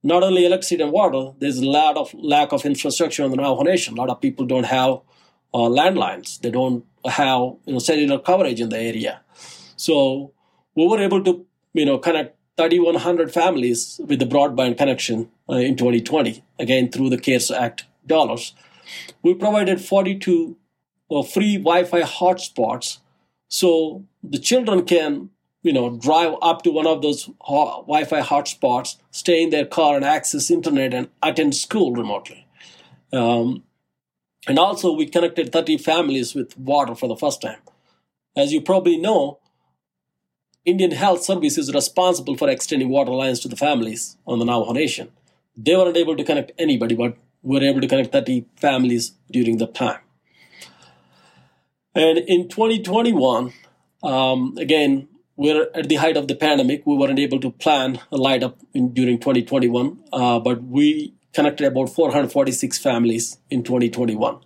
not 0.02 0.22
only 0.22 0.46
electricity 0.46 0.82
and 0.82 0.92
water, 0.92 1.32
there's 1.38 1.58
a 1.58 1.66
lot 1.66 1.96
of 1.96 2.14
lack 2.14 2.52
of 2.52 2.64
infrastructure 2.64 3.24
in 3.24 3.30
the 3.30 3.36
Navajo 3.36 3.62
Nation. 3.62 3.94
A 3.94 4.00
lot 4.00 4.08
of 4.08 4.20
people 4.20 4.46
don't 4.46 4.64
have 4.64 5.00
uh, 5.52 5.68
landlines. 5.68 6.40
They 6.40 6.50
don't 6.50 6.84
have 7.04 7.40
you 7.66 7.72
know 7.74 7.78
cellular 7.78 8.18
coverage 8.18 8.60
in 8.60 8.68
the 8.68 8.78
area. 8.78 9.20
So 9.76 10.32
we 10.74 10.86
were 10.86 11.00
able 11.00 11.22
to 11.24 11.44
you 11.74 11.84
know 11.84 11.98
connect 11.98 12.36
3,100 12.56 13.32
families 13.32 14.00
with 14.06 14.18
the 14.18 14.26
broadband 14.26 14.78
connection 14.78 15.30
uh, 15.48 15.54
in 15.54 15.76
2020, 15.76 16.42
again 16.58 16.90
through 16.90 17.10
the 17.10 17.18
CARES 17.18 17.50
Act 17.50 17.84
dollars. 18.10 18.54
We 19.22 19.34
provided 19.34 19.80
42 19.80 20.56
uh, 21.10 21.22
free 21.22 21.56
Wi-Fi 21.56 22.02
hotspots, 22.02 22.98
so 23.48 24.04
the 24.22 24.38
children 24.38 24.84
can 24.84 25.30
you 25.62 25.72
know 25.72 25.96
drive 25.96 26.34
up 26.42 26.62
to 26.62 26.70
one 26.70 26.86
of 26.86 27.02
those 27.02 27.30
Wi-Fi 27.48 28.20
hotspots, 28.20 28.96
stay 29.10 29.42
in 29.42 29.50
their 29.50 29.66
car 29.66 29.96
and 29.96 30.04
access 30.04 30.50
internet 30.50 30.92
and 30.92 31.08
attend 31.22 31.54
school 31.54 31.92
remotely. 31.92 32.46
Um, 33.12 33.64
and 34.46 34.58
also, 34.58 34.92
we 34.92 35.06
connected 35.06 35.52
30 35.52 35.78
families 35.78 36.34
with 36.34 36.56
water 36.58 36.94
for 36.94 37.08
the 37.08 37.16
first 37.16 37.42
time. 37.42 37.58
As 38.36 38.52
you 38.52 38.60
probably 38.60 38.96
know, 38.96 39.38
Indian 40.64 40.92
Health 40.92 41.22
Service 41.22 41.58
is 41.58 41.74
responsible 41.74 42.36
for 42.36 42.48
extending 42.48 42.88
water 42.88 43.12
lines 43.12 43.40
to 43.40 43.48
the 43.48 43.56
families 43.56 44.16
on 44.26 44.38
the 44.38 44.44
Navajo 44.44 44.72
Nation. 44.72 45.10
They 45.56 45.76
weren't 45.76 45.96
able 45.96 46.16
to 46.16 46.24
connect 46.24 46.52
anybody, 46.58 46.94
but 46.94 47.16
were 47.42 47.62
able 47.62 47.80
to 47.80 47.88
connect 47.88 48.12
30 48.12 48.46
families 48.56 49.12
during 49.30 49.58
that 49.58 49.74
time. 49.74 50.00
And 51.94 52.18
in 52.18 52.48
2021, 52.48 53.52
um, 54.02 54.56
again, 54.58 55.08
we're 55.36 55.68
at 55.74 55.88
the 55.88 55.96
height 55.96 56.16
of 56.16 56.28
the 56.28 56.36
pandemic. 56.36 56.86
We 56.86 56.96
weren't 56.96 57.18
able 57.18 57.40
to 57.40 57.50
plan 57.50 58.00
a 58.12 58.16
light 58.16 58.42
up 58.42 58.58
in, 58.74 58.92
during 58.92 59.18
2021, 59.18 60.04
uh, 60.12 60.38
but 60.38 60.62
we 60.62 61.14
connected 61.32 61.66
about 61.66 61.88
446 61.88 62.78
families 62.78 63.38
in 63.48 63.62
2021. 63.62 64.38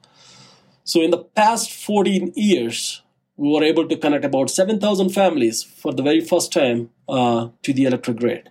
So 0.85 1.03
in 1.03 1.11
the 1.11 1.19
past 1.19 1.73
14 1.73 2.33
years, 2.37 3.03
we 3.37 3.51
were 3.51 3.65
able 3.65 3.89
to 3.89 3.97
connect 3.97 4.25
about 4.25 4.51
7,000 4.51 5.11
families 5.11 5.63
for 5.63 5.93
the 5.93 6.03
very 6.03 6.21
first 6.21 6.53
time 6.53 6.91
uh, 7.09 7.49
to 7.63 7.73
the 7.73 7.85
electric 7.85 8.19
grid. 8.19 8.51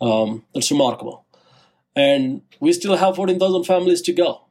Um, 0.00 0.44
that's 0.52 0.70
remarkable. 0.70 1.21
And 1.94 2.42
we 2.60 2.72
still 2.72 2.96
have 2.96 3.16
14,000 3.16 3.64
families 3.64 4.00
to 4.02 4.12
go. 4.12 4.42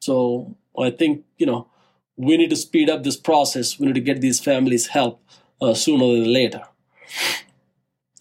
So 0.00 0.56
I 0.78 0.90
think, 0.90 1.24
you 1.36 1.46
know, 1.46 1.68
we 2.16 2.36
need 2.36 2.50
to 2.50 2.56
speed 2.56 2.90
up 2.90 3.04
this 3.04 3.16
process. 3.16 3.78
We 3.78 3.86
need 3.86 3.94
to 3.94 4.00
get 4.00 4.20
these 4.20 4.40
families 4.40 4.88
help 4.88 5.22
uh, 5.60 5.74
sooner 5.74 6.06
than 6.06 6.32
later. 6.32 6.62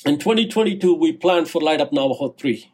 In 0.05 0.19
2022, 0.19 0.93
we 0.93 1.11
planned 1.11 1.49
for 1.49 1.61
Light 1.61 1.81
Up 1.81 1.91
Navajo 1.91 2.29
3. 2.29 2.71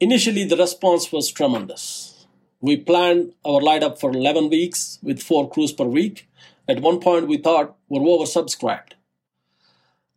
Initially, 0.00 0.44
the 0.44 0.56
response 0.56 1.12
was 1.12 1.30
tremendous. 1.30 2.26
We 2.60 2.76
planned 2.76 3.34
our 3.44 3.60
light 3.60 3.82
up 3.82 4.00
for 4.00 4.10
11 4.10 4.48
weeks 4.48 4.98
with 5.02 5.22
four 5.22 5.48
crews 5.48 5.72
per 5.72 5.84
week. 5.84 6.28
At 6.68 6.80
one 6.80 7.00
point, 7.00 7.28
we 7.28 7.38
thought 7.38 7.76
we're 7.88 8.00
oversubscribed. 8.00 8.92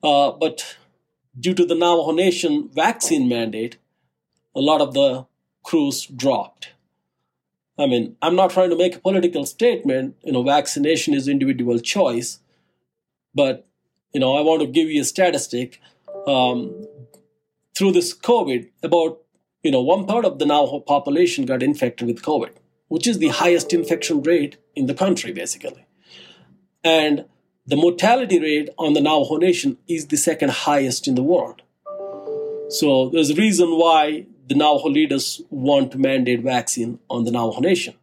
Uh, 0.03 0.31
but 0.31 0.77
due 1.39 1.53
to 1.53 1.65
the 1.65 1.75
Navajo 1.75 2.11
Nation 2.11 2.69
vaccine 2.73 3.29
mandate, 3.29 3.77
a 4.55 4.61
lot 4.61 4.81
of 4.81 4.93
the 4.93 5.25
crews 5.63 6.05
dropped. 6.05 6.69
I 7.77 7.87
mean, 7.87 8.15
I'm 8.21 8.35
not 8.35 8.51
trying 8.51 8.69
to 8.69 8.75
make 8.75 8.95
a 8.95 8.99
political 8.99 9.45
statement. 9.45 10.15
You 10.23 10.33
know, 10.33 10.43
vaccination 10.43 11.13
is 11.13 11.27
individual 11.27 11.79
choice, 11.79 12.39
but 13.33 13.67
you 14.13 14.19
know, 14.19 14.35
I 14.35 14.41
want 14.41 14.61
to 14.61 14.67
give 14.67 14.89
you 14.89 15.01
a 15.01 15.05
statistic. 15.05 15.79
Um, 16.27 16.85
through 17.75 17.93
this 17.93 18.13
COVID, 18.13 18.69
about 18.83 19.21
you 19.63 19.71
know, 19.71 19.81
one 19.81 20.07
third 20.07 20.25
of 20.25 20.39
the 20.39 20.45
Navajo 20.45 20.79
population 20.79 21.45
got 21.45 21.63
infected 21.63 22.07
with 22.07 22.21
COVID, 22.21 22.51
which 22.87 23.07
is 23.07 23.19
the 23.19 23.29
highest 23.29 23.73
infection 23.73 24.21
rate 24.23 24.57
in 24.75 24.87
the 24.87 24.93
country, 24.93 25.31
basically. 25.31 25.85
And 26.83 27.25
the 27.65 27.75
mortality 27.75 28.39
rate 28.39 28.69
on 28.77 28.93
the 28.93 29.01
Navajo 29.01 29.37
Nation 29.37 29.77
is 29.87 30.07
the 30.07 30.17
second 30.17 30.51
highest 30.51 31.07
in 31.07 31.15
the 31.15 31.23
world. 31.23 31.61
So 32.69 33.09
there's 33.09 33.29
a 33.29 33.35
reason 33.35 33.77
why 33.77 34.25
the 34.51 34.57
Navajo 34.61 34.89
leaders 34.89 35.41
want 35.49 35.91
to 35.93 35.97
mandate 35.97 36.41
vaccine 36.41 36.99
on 37.09 37.23
the 37.23 37.31
Navajo 37.31 37.61
Nation. 37.61 37.95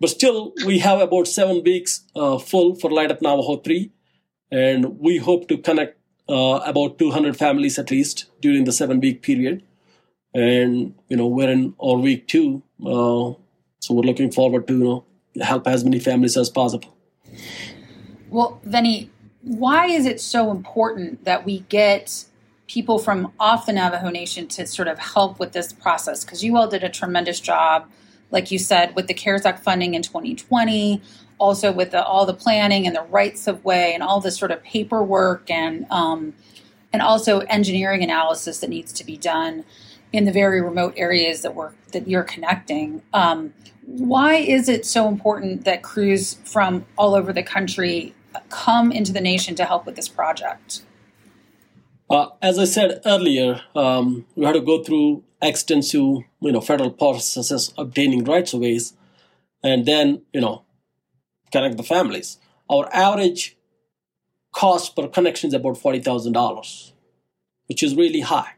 But 0.00 0.10
still, 0.10 0.52
we 0.66 0.78
have 0.80 1.00
about 1.00 1.28
seven 1.28 1.62
weeks 1.62 2.02
uh, 2.16 2.38
full 2.38 2.74
for 2.74 2.90
Light 2.90 3.10
Up 3.10 3.22
Navajo 3.22 3.56
3, 3.56 3.90
and 4.50 4.98
we 4.98 5.18
hope 5.18 5.48
to 5.48 5.58
connect 5.58 5.98
uh, 6.28 6.60
about 6.72 6.98
200 6.98 7.36
families 7.36 7.78
at 7.78 7.90
least 7.90 8.26
during 8.40 8.64
the 8.64 8.72
seven 8.72 9.00
week 9.00 9.22
period 9.22 9.62
and 10.34 10.94
you 11.08 11.16
know 11.16 11.26
we're 11.26 11.50
in 11.50 11.74
our 11.80 11.96
week 11.96 12.28
two, 12.28 12.62
uh, 12.82 13.34
so 13.80 13.94
we're 13.94 14.02
looking 14.02 14.30
forward 14.30 14.66
to 14.68 14.72
you 14.72 14.84
know 14.84 15.04
help 15.42 15.66
as 15.66 15.84
many 15.84 15.98
families 15.98 16.36
as 16.36 16.50
possible. 16.50 16.96
Well, 18.28 18.60
Vinny, 18.64 19.10
why 19.42 19.86
is 19.86 20.06
it 20.06 20.20
so 20.20 20.50
important 20.50 21.24
that 21.24 21.44
we 21.44 21.60
get 21.68 22.24
people 22.70 23.00
from 23.00 23.32
off 23.40 23.66
the 23.66 23.72
Navajo 23.72 24.10
Nation 24.10 24.46
to 24.46 24.64
sort 24.64 24.86
of 24.86 24.96
help 24.96 25.40
with 25.40 25.52
this 25.52 25.72
process? 25.72 26.24
Because 26.24 26.44
you 26.44 26.56
all 26.56 26.68
did 26.68 26.84
a 26.84 26.88
tremendous 26.88 27.40
job, 27.40 27.90
like 28.30 28.52
you 28.52 28.60
said, 28.60 28.94
with 28.94 29.08
the 29.08 29.14
CARES 29.14 29.44
Act 29.44 29.64
funding 29.64 29.94
in 29.94 30.02
2020, 30.02 31.02
also 31.38 31.72
with 31.72 31.90
the, 31.90 32.04
all 32.04 32.26
the 32.26 32.34
planning 32.34 32.86
and 32.86 32.94
the 32.94 33.02
rights 33.02 33.48
of 33.48 33.64
way 33.64 33.92
and 33.92 34.04
all 34.04 34.20
the 34.20 34.30
sort 34.30 34.52
of 34.52 34.62
paperwork 34.62 35.50
and 35.50 35.84
um, 35.90 36.32
and 36.92 37.02
also 37.02 37.40
engineering 37.40 38.02
analysis 38.02 38.58
that 38.60 38.70
needs 38.70 38.92
to 38.92 39.04
be 39.04 39.16
done 39.16 39.64
in 40.12 40.24
the 40.24 40.32
very 40.32 40.60
remote 40.60 40.94
areas 40.96 41.42
that 41.42 41.54
we're 41.56 41.72
that 41.92 42.06
you're 42.06 42.22
connecting. 42.22 43.02
Um, 43.12 43.52
why 43.84 44.34
is 44.36 44.68
it 44.68 44.86
so 44.86 45.08
important 45.08 45.64
that 45.64 45.82
crews 45.82 46.34
from 46.44 46.86
all 46.96 47.16
over 47.16 47.32
the 47.32 47.42
country 47.42 48.14
come 48.48 48.92
into 48.92 49.12
the 49.12 49.20
nation 49.20 49.56
to 49.56 49.64
help 49.64 49.86
with 49.86 49.96
this 49.96 50.08
project? 50.08 50.82
Uh, 52.10 52.26
as 52.42 52.58
I 52.58 52.64
said 52.64 53.00
earlier, 53.06 53.60
um, 53.76 54.26
we 54.34 54.44
had 54.44 54.54
to 54.54 54.60
go 54.60 54.82
through 54.82 55.22
extensive, 55.40 56.00
you 56.40 56.52
know, 56.52 56.60
federal 56.60 56.90
processes 56.90 57.72
obtaining 57.78 58.24
rights 58.24 58.52
of 58.52 58.60
ways, 58.60 58.94
and 59.62 59.86
then 59.86 60.22
you 60.32 60.40
know, 60.40 60.64
connect 61.52 61.76
the 61.76 61.84
families. 61.84 62.38
Our 62.68 62.92
average 62.92 63.56
cost 64.52 64.96
per 64.96 65.06
connection 65.06 65.48
is 65.48 65.54
about 65.54 65.78
forty 65.78 66.00
thousand 66.00 66.32
dollars, 66.32 66.92
which 67.66 67.82
is 67.84 67.94
really 67.94 68.20
high. 68.20 68.54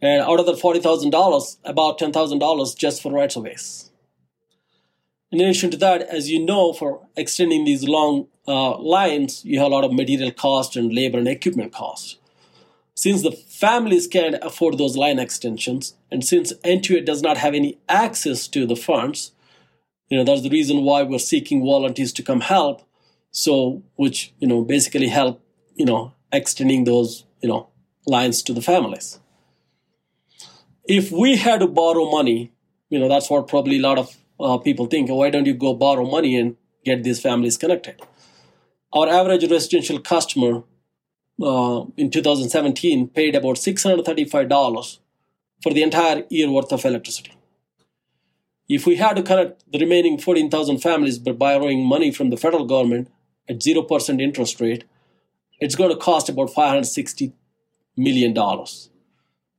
And 0.00 0.20
out 0.20 0.38
of 0.38 0.44
the 0.44 0.52
$40,000, 0.52 1.56
about 1.64 1.98
$10,000 1.98 2.76
just 2.76 3.00
for 3.00 3.10
rights 3.10 3.36
of 3.36 3.44
ways. 3.44 3.90
In 5.32 5.40
addition 5.40 5.70
to 5.70 5.78
that, 5.78 6.02
as 6.02 6.28
you 6.28 6.44
know, 6.44 6.74
for 6.74 7.08
extending 7.16 7.64
these 7.64 7.88
long 7.88 8.26
uh, 8.46 8.76
lines, 8.76 9.42
you 9.46 9.60
have 9.60 9.68
a 9.68 9.74
lot 9.74 9.84
of 9.84 9.94
material 9.94 10.30
cost 10.30 10.76
and 10.76 10.92
labor 10.92 11.16
and 11.18 11.28
equipment 11.28 11.72
cost. 11.72 12.18
Since 12.94 13.22
the 13.22 13.32
families 13.32 14.06
can't 14.06 14.36
afford 14.42 14.78
those 14.78 14.96
line 14.96 15.18
extensions, 15.18 15.94
and 16.10 16.24
since 16.24 16.52
NTUA 16.64 17.04
does 17.04 17.22
not 17.22 17.36
have 17.38 17.54
any 17.54 17.78
access 17.88 18.46
to 18.48 18.66
the 18.66 18.76
funds, 18.76 19.32
you 20.08 20.16
know 20.16 20.24
that's 20.24 20.42
the 20.42 20.50
reason 20.50 20.82
why 20.82 21.02
we're 21.02 21.18
seeking 21.18 21.60
volunteers 21.62 22.12
to 22.12 22.22
come 22.22 22.40
help. 22.40 22.82
So, 23.30 23.82
which 23.96 24.32
you 24.38 24.46
know 24.46 24.62
basically 24.62 25.08
help 25.08 25.40
you 25.74 25.84
know 25.84 26.12
extending 26.32 26.84
those 26.84 27.24
you 27.42 27.48
know 27.48 27.68
lines 28.06 28.42
to 28.44 28.52
the 28.52 28.62
families 28.62 29.18
if 30.86 31.10
we 31.10 31.36
had 31.36 31.60
to 31.60 31.66
borrow 31.66 32.10
money, 32.10 32.52
you 32.90 32.98
know, 32.98 33.08
that's 33.08 33.30
what 33.30 33.48
probably 33.48 33.78
a 33.78 33.82
lot 33.82 33.98
of 33.98 34.16
uh, 34.38 34.58
people 34.58 34.86
think. 34.86 35.10
Why 35.10 35.30
don't 35.30 35.46
you 35.46 35.54
go 35.54 35.74
borrow 35.74 36.08
money 36.08 36.38
and 36.38 36.56
get 36.84 37.02
these 37.02 37.20
families 37.20 37.56
connected? 37.56 38.00
Our 38.92 39.08
average 39.08 39.50
residential 39.50 39.98
customer 39.98 40.62
uh, 41.42 41.84
in 41.96 42.10
2017 42.10 43.08
paid 43.08 43.34
about 43.34 43.56
$635 43.56 44.98
for 45.62 45.72
the 45.72 45.82
entire 45.82 46.24
year 46.30 46.50
worth 46.50 46.72
of 46.72 46.84
electricity. 46.84 47.32
If 48.68 48.86
we 48.86 48.96
had 48.96 49.16
to 49.16 49.22
connect 49.22 49.70
the 49.70 49.78
remaining 49.78 50.18
14,000 50.18 50.78
families 50.78 51.18
by 51.18 51.32
borrowing 51.32 51.84
money 51.84 52.10
from 52.10 52.30
the 52.30 52.36
federal 52.36 52.64
government 52.64 53.10
at 53.48 53.58
0% 53.58 54.20
interest 54.20 54.60
rate, 54.60 54.84
it's 55.60 55.74
going 55.74 55.90
to 55.90 55.96
cost 55.96 56.28
about 56.28 56.50
$560 56.50 57.32
million. 57.96 58.36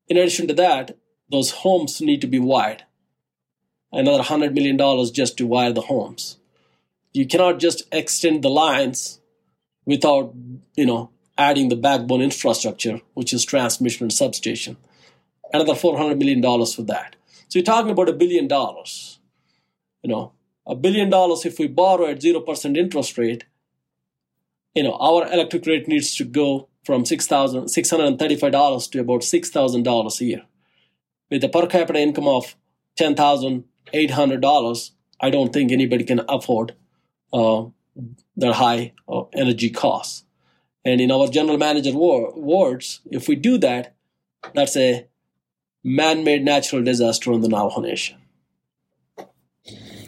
In 0.07 0.17
addition 0.17 0.47
to 0.47 0.53
that, 0.55 0.97
those 1.31 1.51
homes 1.51 2.01
need 2.01 2.21
to 2.21 2.27
be 2.27 2.39
wired. 2.39 2.83
Another 3.91 4.23
$100 4.23 4.53
million 4.53 4.77
just 5.13 5.37
to 5.37 5.47
wire 5.47 5.71
the 5.71 5.81
homes. 5.81 6.37
You 7.13 7.25
cannot 7.25 7.59
just 7.59 7.83
extend 7.91 8.43
the 8.43 8.49
lines 8.49 9.21
without, 9.85 10.33
you 10.75 10.85
know, 10.85 11.11
adding 11.37 11.69
the 11.69 11.75
backbone 11.75 12.21
infrastructure, 12.21 13.01
which 13.13 13.33
is 13.33 13.43
transmission 13.43 14.05
and 14.05 14.13
substation. 14.13 14.77
Another 15.53 15.73
$400 15.73 16.17
million 16.17 16.41
for 16.41 16.83
that. 16.83 17.15
So 17.47 17.59
you're 17.59 17.63
talking 17.63 17.91
about 17.91 18.09
a 18.09 18.13
billion 18.13 18.47
dollars. 18.47 19.19
You 20.01 20.09
know, 20.09 20.33
a 20.65 20.75
billion 20.75 21.09
dollars 21.09 21.45
if 21.45 21.59
we 21.59 21.67
borrow 21.67 22.07
at 22.07 22.21
0% 22.21 22.77
interest 22.77 23.17
rate, 23.17 23.45
you 24.73 24.83
know, 24.83 24.93
our 24.93 25.31
electric 25.31 25.65
rate 25.65 25.87
needs 25.87 26.15
to 26.17 26.25
go 26.25 26.67
from 26.83 27.03
$6, 27.03 27.27
$635 27.27 28.91
to 28.91 28.99
about 28.99 29.21
$6,000 29.21 30.21
a 30.21 30.25
year. 30.25 30.43
With 31.31 31.43
a 31.43 31.49
per 31.49 31.65
capita 31.65 31.99
income 31.99 32.27
of 32.27 32.55
$10,800, 32.99 34.91
I 35.19 35.29
don't 35.29 35.53
think 35.53 35.71
anybody 35.71 36.03
can 36.03 36.21
afford 36.27 36.75
uh, 37.33 37.65
their 38.35 38.53
high 38.53 38.93
uh, 39.07 39.23
energy 39.33 39.69
costs. 39.69 40.24
And 40.85 41.01
in 41.01 41.11
our 41.11 41.27
general 41.27 41.57
manager 41.57 41.93
words, 41.93 43.01
if 43.09 43.27
we 43.27 43.35
do 43.35 43.57
that, 43.57 43.95
that's 44.53 44.77
a 44.77 45.07
man-made 45.83 46.45
natural 46.45 46.83
disaster 46.83 47.33
on 47.33 47.41
the 47.41 47.49
Navajo 47.49 47.81
Nation. 47.81 48.17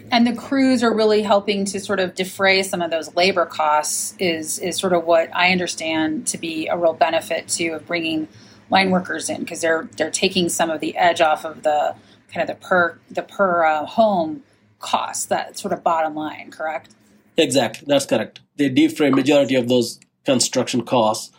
And 0.10 0.26
the 0.26 0.34
crews 0.34 0.84
are 0.84 0.94
really 0.94 1.22
helping 1.22 1.66
to 1.66 1.80
sort 1.80 2.00
of 2.00 2.16
defray 2.16 2.64
some 2.64 2.82
of 2.82 2.92
those 2.92 3.14
labor 3.16 3.46
costs. 3.46 4.16
Is 4.20 4.58
is 4.60 4.78
sort 4.78 4.94
of 4.94 5.04
what 5.04 5.30
I 5.36 5.52
understand 5.52 6.28
to 6.28 6.38
be 6.38 6.68
a 6.68 6.78
real 6.78 6.94
benefit 6.94 7.50
to 7.50 7.70
of 7.70 7.86
bringing 7.86 8.28
line 8.70 8.90
workers 8.90 9.30
in 9.30 9.42
because 9.42 9.62
they're 9.62 9.90
they're 9.98 10.12
taking 10.12 10.48
some 10.48 10.70
of 10.70 10.80
the 10.80 10.96
edge 10.96 11.20
off 11.20 11.44
of 11.44 11.64
the 11.64 11.96
kind 12.34 12.50
of 12.50 12.56
the 12.56 12.66
per 12.66 12.98
the 13.12 13.22
per 13.22 13.66
uh, 13.66 13.86
home 13.86 14.44
cost 14.80 15.28
that 15.30 15.58
sort 15.58 15.74
of 15.74 15.84
bottom 15.84 16.16
line. 16.16 16.52
Correct. 16.52 16.96
Exactly, 17.36 17.86
that's 17.86 18.06
correct. 18.06 18.40
They 18.56 18.70
defray 18.70 19.10
majority 19.10 19.56
of 19.56 19.68
those 19.68 20.00
construction 20.28 20.84
costs, 20.84 21.32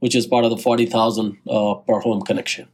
which 0.00 0.16
is 0.16 0.26
part 0.26 0.44
of 0.44 0.50
the 0.50 0.56
forty 0.56 0.86
thousand 0.86 1.38
uh, 1.48 1.74
per 1.74 2.00
home 2.00 2.22
connection. 2.22 2.68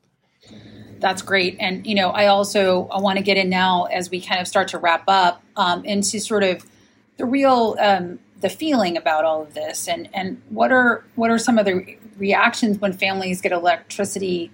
That's 0.98 1.20
great. 1.20 1.58
And, 1.60 1.86
you 1.86 1.94
know, 1.94 2.08
I 2.08 2.26
also 2.28 2.88
I 2.88 3.00
want 3.00 3.18
to 3.18 3.22
get 3.22 3.36
in 3.36 3.50
now 3.50 3.84
as 3.84 4.10
we 4.10 4.20
kind 4.20 4.40
of 4.40 4.48
start 4.48 4.68
to 4.68 4.78
wrap 4.78 5.04
up 5.08 5.42
um, 5.56 5.84
into 5.84 6.20
sort 6.20 6.42
of 6.42 6.64
the 7.18 7.26
real 7.26 7.76
um, 7.78 8.18
the 8.40 8.48
feeling 8.48 8.96
about 8.96 9.24
all 9.24 9.42
of 9.42 9.54
this 9.54 9.88
and 9.88 10.08
and 10.14 10.40
what 10.50 10.72
are 10.72 11.04
what 11.14 11.30
are 11.30 11.38
some 11.38 11.58
of 11.58 11.64
the 11.64 11.96
reactions 12.18 12.78
when 12.78 12.92
families 12.92 13.40
get 13.40 13.52
electricity 13.52 14.50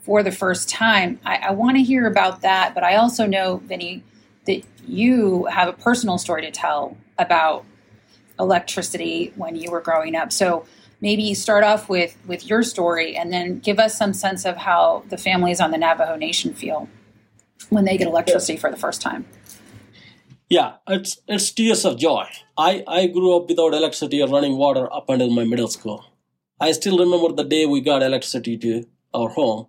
for 0.00 0.22
the 0.22 0.30
first 0.30 0.68
time 0.68 1.18
i, 1.24 1.36
I 1.36 1.50
want 1.52 1.76
to 1.76 1.82
hear 1.82 2.06
about 2.06 2.42
that 2.42 2.74
but 2.74 2.84
i 2.84 2.96
also 2.96 3.26
know 3.26 3.56
vinny 3.56 4.04
that 4.46 4.62
you 4.86 5.46
have 5.46 5.68
a 5.68 5.72
personal 5.72 6.18
story 6.18 6.42
to 6.42 6.50
tell 6.50 6.96
about 7.18 7.64
electricity 8.38 9.32
when 9.36 9.56
you 9.56 9.70
were 9.70 9.80
growing 9.80 10.14
up 10.14 10.32
so 10.32 10.66
maybe 11.00 11.34
start 11.34 11.64
off 11.64 11.88
with 11.88 12.16
with 12.26 12.46
your 12.46 12.62
story 12.62 13.16
and 13.16 13.32
then 13.32 13.58
give 13.58 13.78
us 13.78 13.96
some 13.96 14.12
sense 14.12 14.44
of 14.44 14.56
how 14.56 15.02
the 15.08 15.18
families 15.18 15.60
on 15.60 15.70
the 15.70 15.78
Navajo 15.78 16.16
Nation 16.16 16.54
feel 16.54 16.88
when 17.70 17.84
they 17.84 17.96
get 17.96 18.06
electricity 18.06 18.56
for 18.56 18.70
the 18.70 18.76
first 18.76 19.00
time. 19.02 19.26
Yeah, 20.48 20.74
it's 20.86 21.18
it's 21.26 21.50
tears 21.50 21.84
of 21.84 21.98
joy. 21.98 22.26
I, 22.56 22.84
I 22.86 23.06
grew 23.08 23.36
up 23.36 23.48
without 23.48 23.74
electricity 23.74 24.22
or 24.22 24.28
running 24.28 24.56
water 24.56 24.92
up 24.92 25.10
until 25.10 25.30
my 25.30 25.44
middle 25.44 25.68
school. 25.68 26.04
I 26.60 26.72
still 26.72 26.98
remember 26.98 27.34
the 27.34 27.44
day 27.44 27.66
we 27.66 27.80
got 27.80 28.02
electricity 28.02 28.56
to 28.58 28.84
our 29.12 29.28
home. 29.28 29.66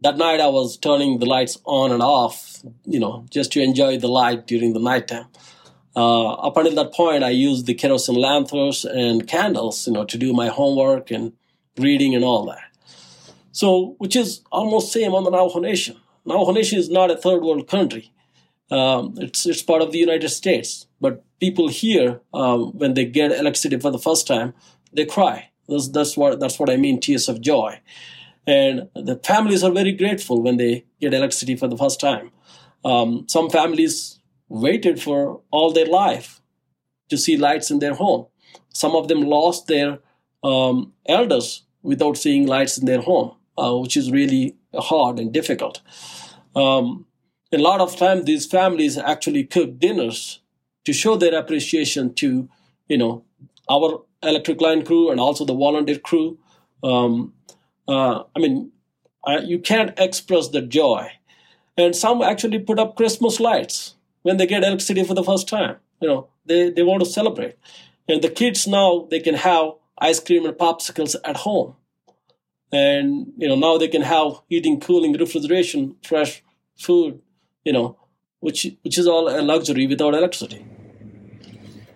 That 0.00 0.16
night 0.16 0.40
I 0.40 0.48
was 0.48 0.76
turning 0.76 1.18
the 1.18 1.26
lights 1.26 1.58
on 1.64 1.92
and 1.92 2.02
off, 2.02 2.62
you 2.84 2.98
know, 2.98 3.26
just 3.30 3.52
to 3.52 3.62
enjoy 3.62 3.98
the 3.98 4.08
light 4.08 4.46
during 4.46 4.72
the 4.72 4.80
nighttime. 4.80 5.26
Uh, 5.96 6.34
up 6.34 6.56
until 6.58 6.74
that 6.74 6.92
point, 6.92 7.24
I 7.24 7.30
used 7.30 7.64
the 7.64 7.74
kerosene 7.74 8.16
lanterns 8.16 8.84
and 8.84 9.26
candles, 9.26 9.86
you 9.86 9.94
know, 9.94 10.04
to 10.04 10.18
do 10.18 10.34
my 10.34 10.48
homework 10.48 11.10
and 11.10 11.32
reading 11.78 12.14
and 12.14 12.22
all 12.22 12.44
that. 12.46 12.62
So, 13.52 13.94
which 13.96 14.14
is 14.14 14.42
almost 14.52 14.92
same 14.92 15.14
on 15.14 15.24
the 15.24 15.30
Navajo 15.30 15.60
Nation. 15.60 15.96
Navajo 16.26 16.52
Nation 16.52 16.78
is 16.78 16.90
not 16.90 17.10
a 17.10 17.16
third 17.16 17.42
world 17.42 17.66
country. 17.66 18.12
Um, 18.70 19.14
it's 19.16 19.46
it's 19.46 19.62
part 19.62 19.80
of 19.80 19.92
the 19.92 19.98
United 19.98 20.28
States. 20.28 20.86
But 21.00 21.24
people 21.40 21.68
here, 21.68 22.20
um, 22.34 22.76
when 22.76 22.92
they 22.94 23.06
get 23.06 23.32
electricity 23.32 23.78
for 23.78 23.90
the 23.90 23.98
first 23.98 24.26
time, 24.26 24.52
they 24.92 25.06
cry. 25.06 25.50
That's, 25.68 25.88
that's 25.88 26.16
what 26.16 26.40
that's 26.40 26.58
what 26.58 26.68
I 26.68 26.76
mean, 26.76 27.00
tears 27.00 27.28
of 27.28 27.40
joy. 27.40 27.80
And 28.46 28.88
the 28.94 29.16
families 29.24 29.64
are 29.64 29.72
very 29.72 29.92
grateful 29.92 30.42
when 30.42 30.58
they 30.58 30.84
get 31.00 31.14
electricity 31.14 31.56
for 31.56 31.68
the 31.68 31.76
first 31.76 32.00
time. 32.00 32.30
Um, 32.84 33.24
some 33.28 33.50
families 33.50 34.15
waited 34.48 35.00
for 35.00 35.40
all 35.50 35.72
their 35.72 35.86
life 35.86 36.40
to 37.08 37.18
see 37.18 37.36
lights 37.36 37.70
in 37.70 37.78
their 37.78 37.94
home. 37.94 38.26
Some 38.72 38.94
of 38.94 39.08
them 39.08 39.22
lost 39.22 39.66
their 39.66 39.98
um, 40.42 40.92
elders 41.06 41.64
without 41.82 42.16
seeing 42.16 42.46
lights 42.46 42.78
in 42.78 42.86
their 42.86 43.00
home, 43.00 43.32
uh, 43.56 43.76
which 43.76 43.96
is 43.96 44.10
really 44.10 44.56
hard 44.74 45.18
and 45.18 45.32
difficult. 45.32 45.80
Um, 46.54 47.06
a 47.52 47.58
lot 47.58 47.80
of 47.80 47.96
time, 47.96 48.24
these 48.24 48.46
families 48.46 48.98
actually 48.98 49.44
cook 49.44 49.78
dinners 49.78 50.40
to 50.84 50.92
show 50.92 51.16
their 51.16 51.38
appreciation 51.38 52.14
to, 52.14 52.48
you 52.88 52.98
know, 52.98 53.24
our 53.68 54.02
electric 54.22 54.60
line 54.60 54.84
crew 54.84 55.10
and 55.10 55.20
also 55.20 55.44
the 55.44 55.54
volunteer 55.54 55.98
crew. 55.98 56.38
Um, 56.82 57.34
uh, 57.88 58.22
I 58.34 58.38
mean, 58.38 58.72
uh, 59.26 59.40
you 59.44 59.58
can't 59.58 59.98
express 59.98 60.48
the 60.48 60.62
joy. 60.62 61.10
And 61.76 61.94
some 61.94 62.22
actually 62.22 62.60
put 62.60 62.78
up 62.78 62.96
Christmas 62.96 63.38
lights 63.38 63.95
when 64.26 64.38
they 64.38 64.46
get 64.46 64.64
electricity 64.64 65.04
for 65.04 65.14
the 65.14 65.22
first 65.22 65.48
time. 65.48 65.76
You 66.00 66.08
know, 66.08 66.28
they, 66.44 66.70
they 66.70 66.82
want 66.82 67.04
to 67.04 67.08
celebrate. 67.08 67.54
And 68.08 68.20
the 68.22 68.28
kids 68.28 68.66
now, 68.66 69.06
they 69.08 69.20
can 69.20 69.36
have 69.36 69.74
ice 69.98 70.18
cream 70.18 70.44
and 70.44 70.56
popsicles 70.56 71.14
at 71.22 71.36
home. 71.36 71.76
And, 72.72 73.32
you 73.36 73.46
know, 73.46 73.54
now 73.54 73.78
they 73.78 73.86
can 73.86 74.02
have 74.02 74.40
heating, 74.48 74.80
cooling, 74.80 75.12
refrigeration, 75.12 75.94
fresh 76.02 76.42
food, 76.76 77.20
you 77.64 77.72
know, 77.72 77.98
which, 78.40 78.66
which 78.82 78.98
is 78.98 79.06
all 79.06 79.28
a 79.28 79.38
luxury 79.40 79.86
without 79.86 80.12
electricity. 80.12 80.66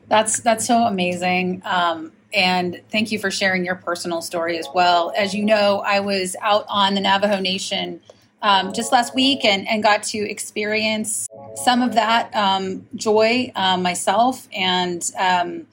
That's, 0.06 0.38
that's 0.38 0.64
so 0.64 0.84
amazing. 0.84 1.62
Um, 1.64 2.12
and 2.32 2.80
thank 2.92 3.10
you 3.10 3.18
for 3.18 3.32
sharing 3.32 3.64
your 3.64 3.74
personal 3.74 4.22
story 4.22 4.56
as 4.56 4.68
well. 4.72 5.12
As 5.16 5.34
you 5.34 5.44
know, 5.44 5.82
I 5.84 5.98
was 5.98 6.36
out 6.40 6.64
on 6.68 6.94
the 6.94 7.00
Navajo 7.00 7.40
Nation 7.40 8.00
um, 8.40 8.72
just 8.72 8.92
last 8.92 9.16
week 9.16 9.44
and, 9.44 9.68
and 9.68 9.82
got 9.82 10.04
to 10.04 10.18
experience 10.18 11.28
some 11.56 11.82
of 11.82 11.94
that 11.94 12.34
um, 12.34 12.86
joy 12.94 13.52
um, 13.54 13.82
myself 13.82 14.48
and 14.54 15.10
um, 15.18 15.66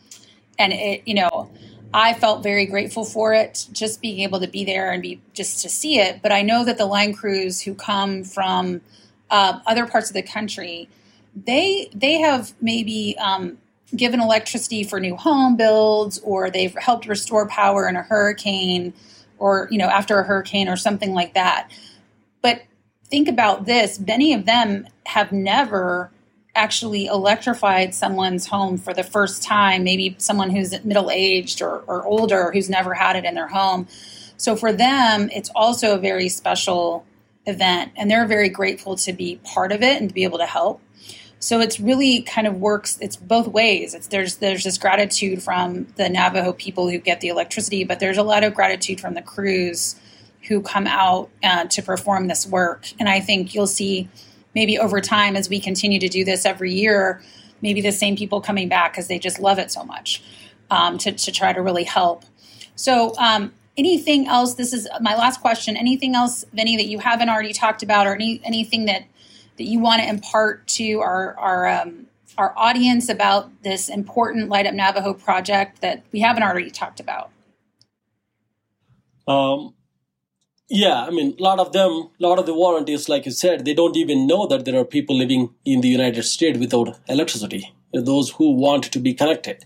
and 0.59 0.73
it 0.73 1.03
you 1.05 1.13
know 1.13 1.49
I 1.93 2.13
felt 2.13 2.43
very 2.43 2.65
grateful 2.65 3.05
for 3.05 3.33
it 3.33 3.67
just 3.71 4.01
being 4.01 4.19
able 4.19 4.39
to 4.41 4.47
be 4.47 4.65
there 4.65 4.91
and 4.91 5.01
be 5.01 5.21
just 5.33 5.61
to 5.61 5.69
see 5.69 5.99
it. 5.99 6.21
But 6.21 6.31
I 6.31 6.41
know 6.41 6.65
that 6.65 6.77
the 6.77 6.85
line 6.85 7.13
crews 7.13 7.61
who 7.61 7.73
come 7.73 8.23
from 8.23 8.81
uh, 9.29 9.59
other 9.65 9.85
parts 9.85 10.09
of 10.09 10.13
the 10.13 10.21
country 10.21 10.89
they 11.45 11.89
they 11.93 12.13
have 12.19 12.53
maybe 12.61 13.15
um, 13.19 13.57
given 13.95 14.19
electricity 14.19 14.83
for 14.83 14.99
new 14.99 15.15
home 15.15 15.55
builds 15.55 16.19
or 16.19 16.49
they've 16.49 16.75
helped 16.75 17.07
restore 17.07 17.47
power 17.47 17.87
in 17.87 17.95
a 17.95 18.01
hurricane 18.01 18.93
or 19.37 19.67
you 19.69 19.77
know 19.77 19.87
after 19.87 20.19
a 20.19 20.23
hurricane 20.23 20.67
or 20.67 20.75
something 20.75 21.13
like 21.13 21.33
that. 21.33 21.69
But 22.41 22.63
think 23.05 23.27
about 23.27 23.65
this 23.65 23.99
many 23.99 24.33
of 24.33 24.45
them 24.45 24.87
have 25.07 25.31
never 25.31 26.11
actually 26.53 27.05
electrified 27.05 27.93
someone's 27.93 28.47
home 28.47 28.77
for 28.77 28.93
the 28.93 29.03
first 29.03 29.43
time, 29.43 29.83
maybe 29.83 30.15
someone 30.17 30.49
who's 30.49 30.83
middle 30.83 31.09
aged 31.11 31.61
or, 31.61 31.83
or 31.87 32.05
older 32.05 32.51
who's 32.51 32.69
never 32.69 32.93
had 32.93 33.15
it 33.15 33.25
in 33.25 33.35
their 33.35 33.47
home. 33.47 33.87
So 34.37 34.55
for 34.55 34.73
them, 34.73 35.29
it's 35.33 35.49
also 35.55 35.95
a 35.95 35.97
very 35.97 36.29
special 36.29 37.05
event, 37.45 37.91
and 37.95 38.09
they're 38.09 38.25
very 38.25 38.49
grateful 38.49 38.95
to 38.97 39.13
be 39.13 39.39
part 39.43 39.71
of 39.71 39.81
it 39.81 40.01
and 40.01 40.09
to 40.09 40.13
be 40.13 40.23
able 40.23 40.39
to 40.39 40.45
help. 40.45 40.81
So 41.39 41.59
it's 41.59 41.79
really 41.79 42.23
kind 42.23 42.47
of 42.47 42.57
works. 42.57 42.97
It's 42.99 43.15
both 43.15 43.47
ways. 43.47 43.93
It's 43.93 44.07
there's 44.07 44.37
there's 44.37 44.63
this 44.63 44.77
gratitude 44.77 45.43
from 45.43 45.85
the 45.95 46.09
Navajo 46.09 46.51
people 46.53 46.89
who 46.89 46.97
get 46.97 47.21
the 47.21 47.27
electricity, 47.27 47.83
but 47.83 47.99
there's 47.99 48.17
a 48.17 48.23
lot 48.23 48.43
of 48.43 48.55
gratitude 48.55 48.99
from 48.99 49.13
the 49.13 49.21
crews 49.21 49.95
who 50.47 50.61
come 50.61 50.87
out 50.87 51.29
uh, 51.43 51.65
to 51.65 51.81
perform 51.81 52.27
this 52.27 52.47
work. 52.47 52.87
And 52.99 53.07
I 53.07 53.19
think 53.19 53.53
you'll 53.53 53.67
see 53.67 54.09
maybe 54.57 54.79
over 54.79 54.99
time 54.99 55.35
as 55.35 55.49
we 55.49 55.59
continue 55.59 55.99
to 55.99 56.07
do 56.07 56.25
this 56.25 56.43
every 56.43 56.73
year, 56.73 57.21
maybe 57.61 57.79
the 57.79 57.91
same 57.91 58.17
people 58.17 58.41
coming 58.41 58.67
back 58.67 58.91
because 58.91 59.07
they 59.07 59.19
just 59.19 59.39
love 59.39 59.59
it 59.59 59.69
so 59.71 59.83
much 59.83 60.23
um, 60.71 60.97
to, 60.97 61.11
to 61.11 61.31
try 61.31 61.53
to 61.53 61.61
really 61.61 61.83
help. 61.83 62.25
So, 62.73 63.13
um, 63.19 63.53
anything 63.77 64.27
else? 64.27 64.55
This 64.55 64.73
is 64.73 64.89
my 64.99 65.15
last 65.15 65.41
question. 65.41 65.77
Anything 65.77 66.15
else, 66.15 66.43
Vinny, 66.53 66.75
that 66.75 66.87
you 66.87 66.97
haven't 66.97 67.29
already 67.29 67.53
talked 67.53 67.83
about, 67.83 68.07
or 68.07 68.15
any 68.15 68.41
anything 68.43 68.85
that 68.85 69.03
that 69.57 69.65
you 69.65 69.79
want 69.79 70.01
to 70.01 70.09
impart 70.09 70.67
to 70.69 71.01
our 71.01 71.37
our 71.37 71.67
um, 71.67 72.07
our 72.39 72.51
audience 72.57 73.09
about 73.09 73.51
this 73.61 73.89
important 73.89 74.49
Light 74.49 74.65
Up 74.65 74.73
Navajo 74.73 75.13
project 75.13 75.81
that 75.81 76.03
we 76.11 76.19
haven't 76.19 76.41
already 76.41 76.71
talked 76.71 76.99
about? 76.99 77.29
Um, 79.27 79.75
yeah, 80.69 81.05
I 81.05 81.11
mean, 81.11 81.35
a 81.39 81.41
lot 81.41 81.59
of 81.59 81.71
them, 81.71 81.91
a 81.91 82.09
lot 82.19 82.39
of 82.39 82.45
the 82.45 82.53
volunteers, 82.53 83.07
like 83.07 83.25
you 83.25 83.31
said, 83.31 83.63
they 83.63 83.73
don't 83.73 83.95
even 83.95 84.27
know 84.27 84.47
that 84.47 84.65
there 84.65 84.79
are 84.79 84.83
people 84.85 85.15
living 85.15 85.53
in 85.63 85.81
the 85.81 85.87
United 85.87 86.23
States 86.23 86.59
without 86.59 86.99
electricity. 87.07 87.73
Those 87.93 88.31
who 88.31 88.51
want 88.51 88.83
to 88.91 88.99
be 88.99 89.13
connected. 89.13 89.65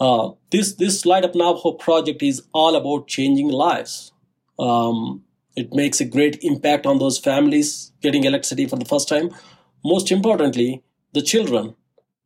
Uh, 0.00 0.30
this 0.50 0.74
this 0.74 1.04
Light 1.04 1.24
Up 1.24 1.34
Navajo 1.34 1.72
project 1.72 2.22
is 2.22 2.42
all 2.52 2.76
about 2.76 3.08
changing 3.08 3.48
lives. 3.48 4.12
Um, 4.58 5.24
it 5.56 5.74
makes 5.74 6.00
a 6.00 6.04
great 6.04 6.38
impact 6.42 6.86
on 6.86 6.98
those 6.98 7.18
families 7.18 7.92
getting 8.00 8.22
electricity 8.22 8.66
for 8.66 8.76
the 8.76 8.84
first 8.84 9.08
time. 9.08 9.34
Most 9.84 10.12
importantly, 10.12 10.84
the 11.14 11.22
children 11.22 11.74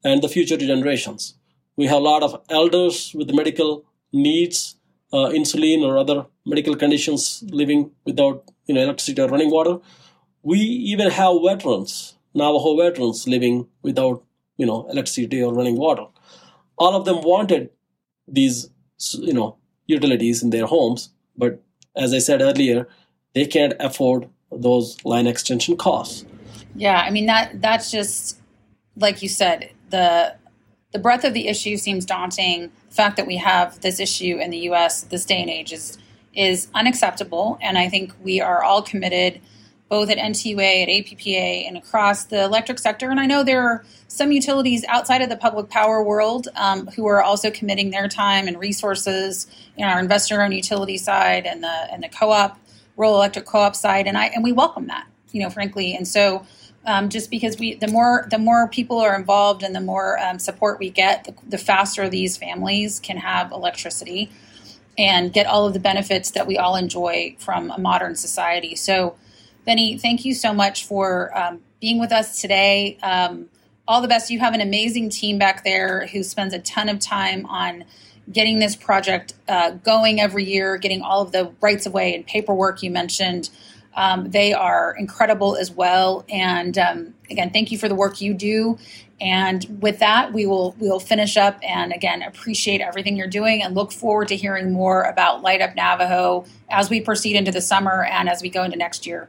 and 0.05 0.23
the 0.23 0.29
future 0.29 0.59
generations. 0.59 1.35
We 1.77 1.87
have 1.87 1.99
a 1.99 2.09
lot 2.11 2.23
of 2.23 2.43
elders 2.51 3.15
with 3.15 3.35
medical 3.35 3.87
needs 4.13 4.77
uh, 5.13 5.29
insulin 5.29 5.83
or 5.87 5.99
other 5.99 6.27
medical 6.47 6.77
conditions 6.77 7.45
living 7.49 7.91
without 8.05 8.51
you 8.67 8.75
know 8.75 8.83
electricity 8.83 9.21
or 9.21 9.29
running 9.29 9.51
water. 9.51 9.79
We 10.43 10.59
even 10.59 11.11
have 11.11 11.37
veterans, 11.45 12.17
Navajo 12.35 12.77
veterans 12.77 13.29
living 13.29 13.69
without 13.83 14.25
you 14.57 14.67
know 14.67 14.87
electricity 14.89 15.43
or 15.43 15.53
running 15.53 15.77
water. 15.77 16.07
All 16.79 16.97
of 16.97 17.05
them 17.05 17.23
wanted 17.23 17.71
these 18.27 18.71
you 19.15 19.33
know 19.33 19.57
utilities 19.87 20.43
in 20.43 20.51
their 20.51 20.67
homes, 20.67 21.11
but 21.37 21.63
as 21.95 22.15
I 22.15 22.19
said 22.19 22.41
earlier, 22.41 22.89
they 23.35 23.47
can't 23.47 23.75
afford 23.79 24.29
those 24.51 25.03
line 25.05 25.27
extension 25.27 25.77
costs. 25.77 26.25
Yeah, 26.75 27.01
I 27.01 27.11
mean 27.11 27.27
that 27.27 27.61
that's 27.61 27.91
just 27.91 28.39
like 28.97 29.23
you 29.23 29.29
said, 29.29 29.71
the 29.91 30.37
the 30.93 30.99
breadth 30.99 31.25
of 31.25 31.35
the 31.35 31.49
issue 31.49 31.77
seems 31.77 32.05
daunting. 32.05 32.71
Fact 32.93 33.17
that 33.17 33.27
we 33.27 33.37
have 33.37 33.81
this 33.81 34.01
issue 34.01 34.39
in 34.39 34.51
the 34.51 34.59
US 34.71 35.03
this 35.03 35.25
day 35.25 35.41
and 35.41 35.51
age 35.51 35.73
is 35.73 35.99
is 36.35 36.69
unacceptable 36.75 37.59
and 37.61 37.77
I 37.77 37.89
think 37.89 38.13
we 38.23 38.41
are 38.41 38.63
all 38.63 38.83
committed 38.83 39.41
both 39.93 40.09
at 40.09 40.17
NTUA, 40.17 40.85
at 40.85 40.89
APPA, 40.89 41.69
and 41.69 41.77
across 41.77 42.25
the 42.25 42.45
electric 42.45 42.79
sector. 42.79 43.11
And 43.11 43.21
I 43.21 43.27
know 43.27 43.45
there 43.45 43.61
are 43.61 43.85
some 44.09 44.33
utilities 44.33 44.87
outside 44.89 45.21
of 45.21 45.29
the 45.29 45.37
public 45.37 45.69
power 45.69 46.03
world 46.03 46.49
um, 46.57 46.87
who 46.97 47.07
are 47.07 47.23
also 47.23 47.51
committing 47.51 47.91
their 47.91 48.09
time 48.09 48.49
and 48.49 48.59
resources 48.59 49.47
in 49.77 49.85
our 49.85 50.01
investor-owned 50.01 50.55
utility 50.55 50.97
side 50.97 51.45
and 51.45 51.63
the 51.63 51.93
and 51.93 52.03
the 52.03 52.09
co-op, 52.09 52.59
rural 52.97 53.17
electric 53.17 53.45
co-op 53.45 53.77
side, 53.77 54.07
and 54.07 54.17
I 54.17 54.29
and 54.29 54.43
we 54.43 54.51
welcome 54.51 54.87
that, 54.87 55.07
you 55.31 55.43
know, 55.43 55.51
frankly. 55.51 55.95
And 55.95 56.09
so, 56.09 56.47
um, 56.85 57.09
just 57.09 57.31
because 57.31 57.59
we 57.59 57.75
the 57.75 57.89
more 57.89 58.27
the 58.31 58.39
more 58.39 58.69
people 58.69 58.99
are 58.99 59.15
involved 59.17 59.63
and 59.63 59.75
the 59.75 59.81
more 59.81 60.19
um, 60.19 60.39
support 60.39 60.79
we 60.79 60.91
get, 60.91 61.25
the, 61.25 61.35
the 61.49 61.59
faster 61.59 62.09
these 62.09 62.37
families 62.37 62.99
can 63.01 63.17
have 63.19 63.53
electricity 63.53 64.31
and 64.99 65.33
get 65.33 65.47
all 65.47 65.67
of 65.67 65.73
the 65.73 65.81
benefits 65.81 66.33
that 66.33 66.47
we 66.47 66.59
all 66.59 66.77
enjoy 66.77 67.35
from 67.39 67.71
a 67.71 67.79
modern 67.79 68.15
society. 68.15 68.75
So 68.75 69.17
Vinny, 69.65 69.97
thank 69.97 70.25
you 70.25 70.35
so 70.35 70.53
much 70.53 70.85
for 70.85 71.37
um, 71.39 71.61
being 71.81 72.01
with 72.01 72.13
us 72.13 72.41
today. 72.41 72.99
Um, 73.03 73.49
all 73.87 74.01
the 74.01 74.09
best. 74.09 74.31
You 74.31 74.39
have 74.39 74.55
an 74.55 74.61
amazing 74.61 75.11
team 75.11 75.39
back 75.39 75.65
there 75.65 76.07
who 76.07 76.23
spends 76.23 76.55
a 76.55 76.59
ton 76.59 76.89
of 76.89 76.99
time 76.99 77.47
on 77.47 77.85
getting 78.31 78.59
this 78.59 78.77
project 78.77 79.35
uh, 79.49 79.71
going 79.71 80.21
every 80.21 80.45
year, 80.45 80.77
getting 80.77 81.03
all 81.03 81.23
of 81.23 81.33
the 81.33 81.53
rights 81.61 81.87
of 81.87 81.93
way 81.93 82.15
and 82.15 82.27
paperwork 82.27 82.83
you 82.83 82.91
mentioned. 82.91 83.51
Um, 83.95 84.31
they 84.31 84.53
are 84.53 84.95
incredible 84.99 85.57
as 85.57 85.71
well. 85.71 86.25
And 86.29 86.79
um, 86.79 87.15
again, 87.31 87.51
thank 87.51 87.71
you 87.71 87.79
for 87.79 87.89
the 87.89 87.95
work 87.95 88.21
you 88.21 88.35
do. 88.35 88.79
And 89.21 89.79
with 89.81 90.01
that, 90.01 90.33
we 90.33 90.47
will 90.47 90.75
we 90.81 90.89
will 90.89 90.99
finish 90.99 91.37
up. 91.37 91.59
And 91.63 91.93
again, 91.93 92.23
appreciate 92.23 92.81
everything 92.81 93.17
you're 93.17 93.29
doing, 93.29 93.63
and 93.63 93.75
look 93.75 93.93
forward 93.93 94.29
to 94.29 94.37
hearing 94.37 94.73
more 94.73 95.03
about 95.03 95.43
Light 95.43 95.61
Up 95.61 95.77
Navajo 95.77 96.45
as 96.69 96.91
we 96.91 97.01
proceed 97.01 97.37
into 97.37 97.53
the 97.53 97.61
summer 97.61 98.05
and 98.05 98.29
as 98.29 98.43
we 98.43 98.49
go 98.49 98.65
into 98.65 98.77
next 98.77 99.07
year. 99.07 99.29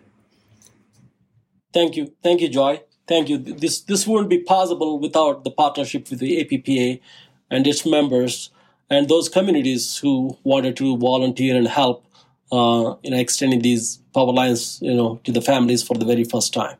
Thank 1.73 1.95
you. 1.95 2.13
Thank 2.23 2.41
you, 2.41 2.49
Joy. 2.49 2.81
Thank 3.07 3.29
you. 3.29 3.37
This 3.37 3.81
this 3.81 4.07
wouldn't 4.07 4.31
be 4.31 4.39
possible 4.39 4.97
without 4.97 5.43
the 5.43 5.51
partnership 5.51 6.09
with 6.09 6.19
the 6.19 6.43
APPA 6.43 6.99
and 7.51 7.67
its 7.67 7.85
members 7.85 8.49
and 8.89 9.07
those 9.07 9.29
communities 9.29 9.97
who 9.97 10.37
wanted 10.43 10.75
to 10.77 10.97
volunteer 10.97 11.55
and 11.55 11.67
help 11.67 12.05
uh, 12.53 12.95
you 13.01 13.09
know 13.09 13.17
extending 13.17 13.61
these 13.61 13.97
power 14.13 14.31
lines 14.31 14.79
you 14.81 14.93
know 14.93 15.19
to 15.23 15.31
the 15.31 15.41
families 15.41 15.81
for 15.81 15.95
the 15.95 16.05
very 16.05 16.23
first 16.23 16.53
time. 16.53 16.77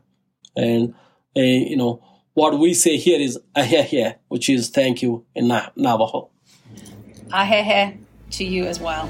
And 0.55 0.93
uh, 1.35 1.41
you 1.41 1.75
know 1.75 2.03
what 2.35 2.59
we 2.59 2.73
say 2.73 2.97
here 2.97 3.19
is 3.19 3.39
ahehe, 3.55 4.15
which 4.27 4.49
is 4.49 4.69
thank 4.69 5.01
you 5.01 5.25
in 5.35 5.47
Navajo. 5.47 6.29
Ahehe 7.29 7.97
to 8.31 8.43
you 8.43 8.65
as 8.65 8.79
well. 8.79 9.09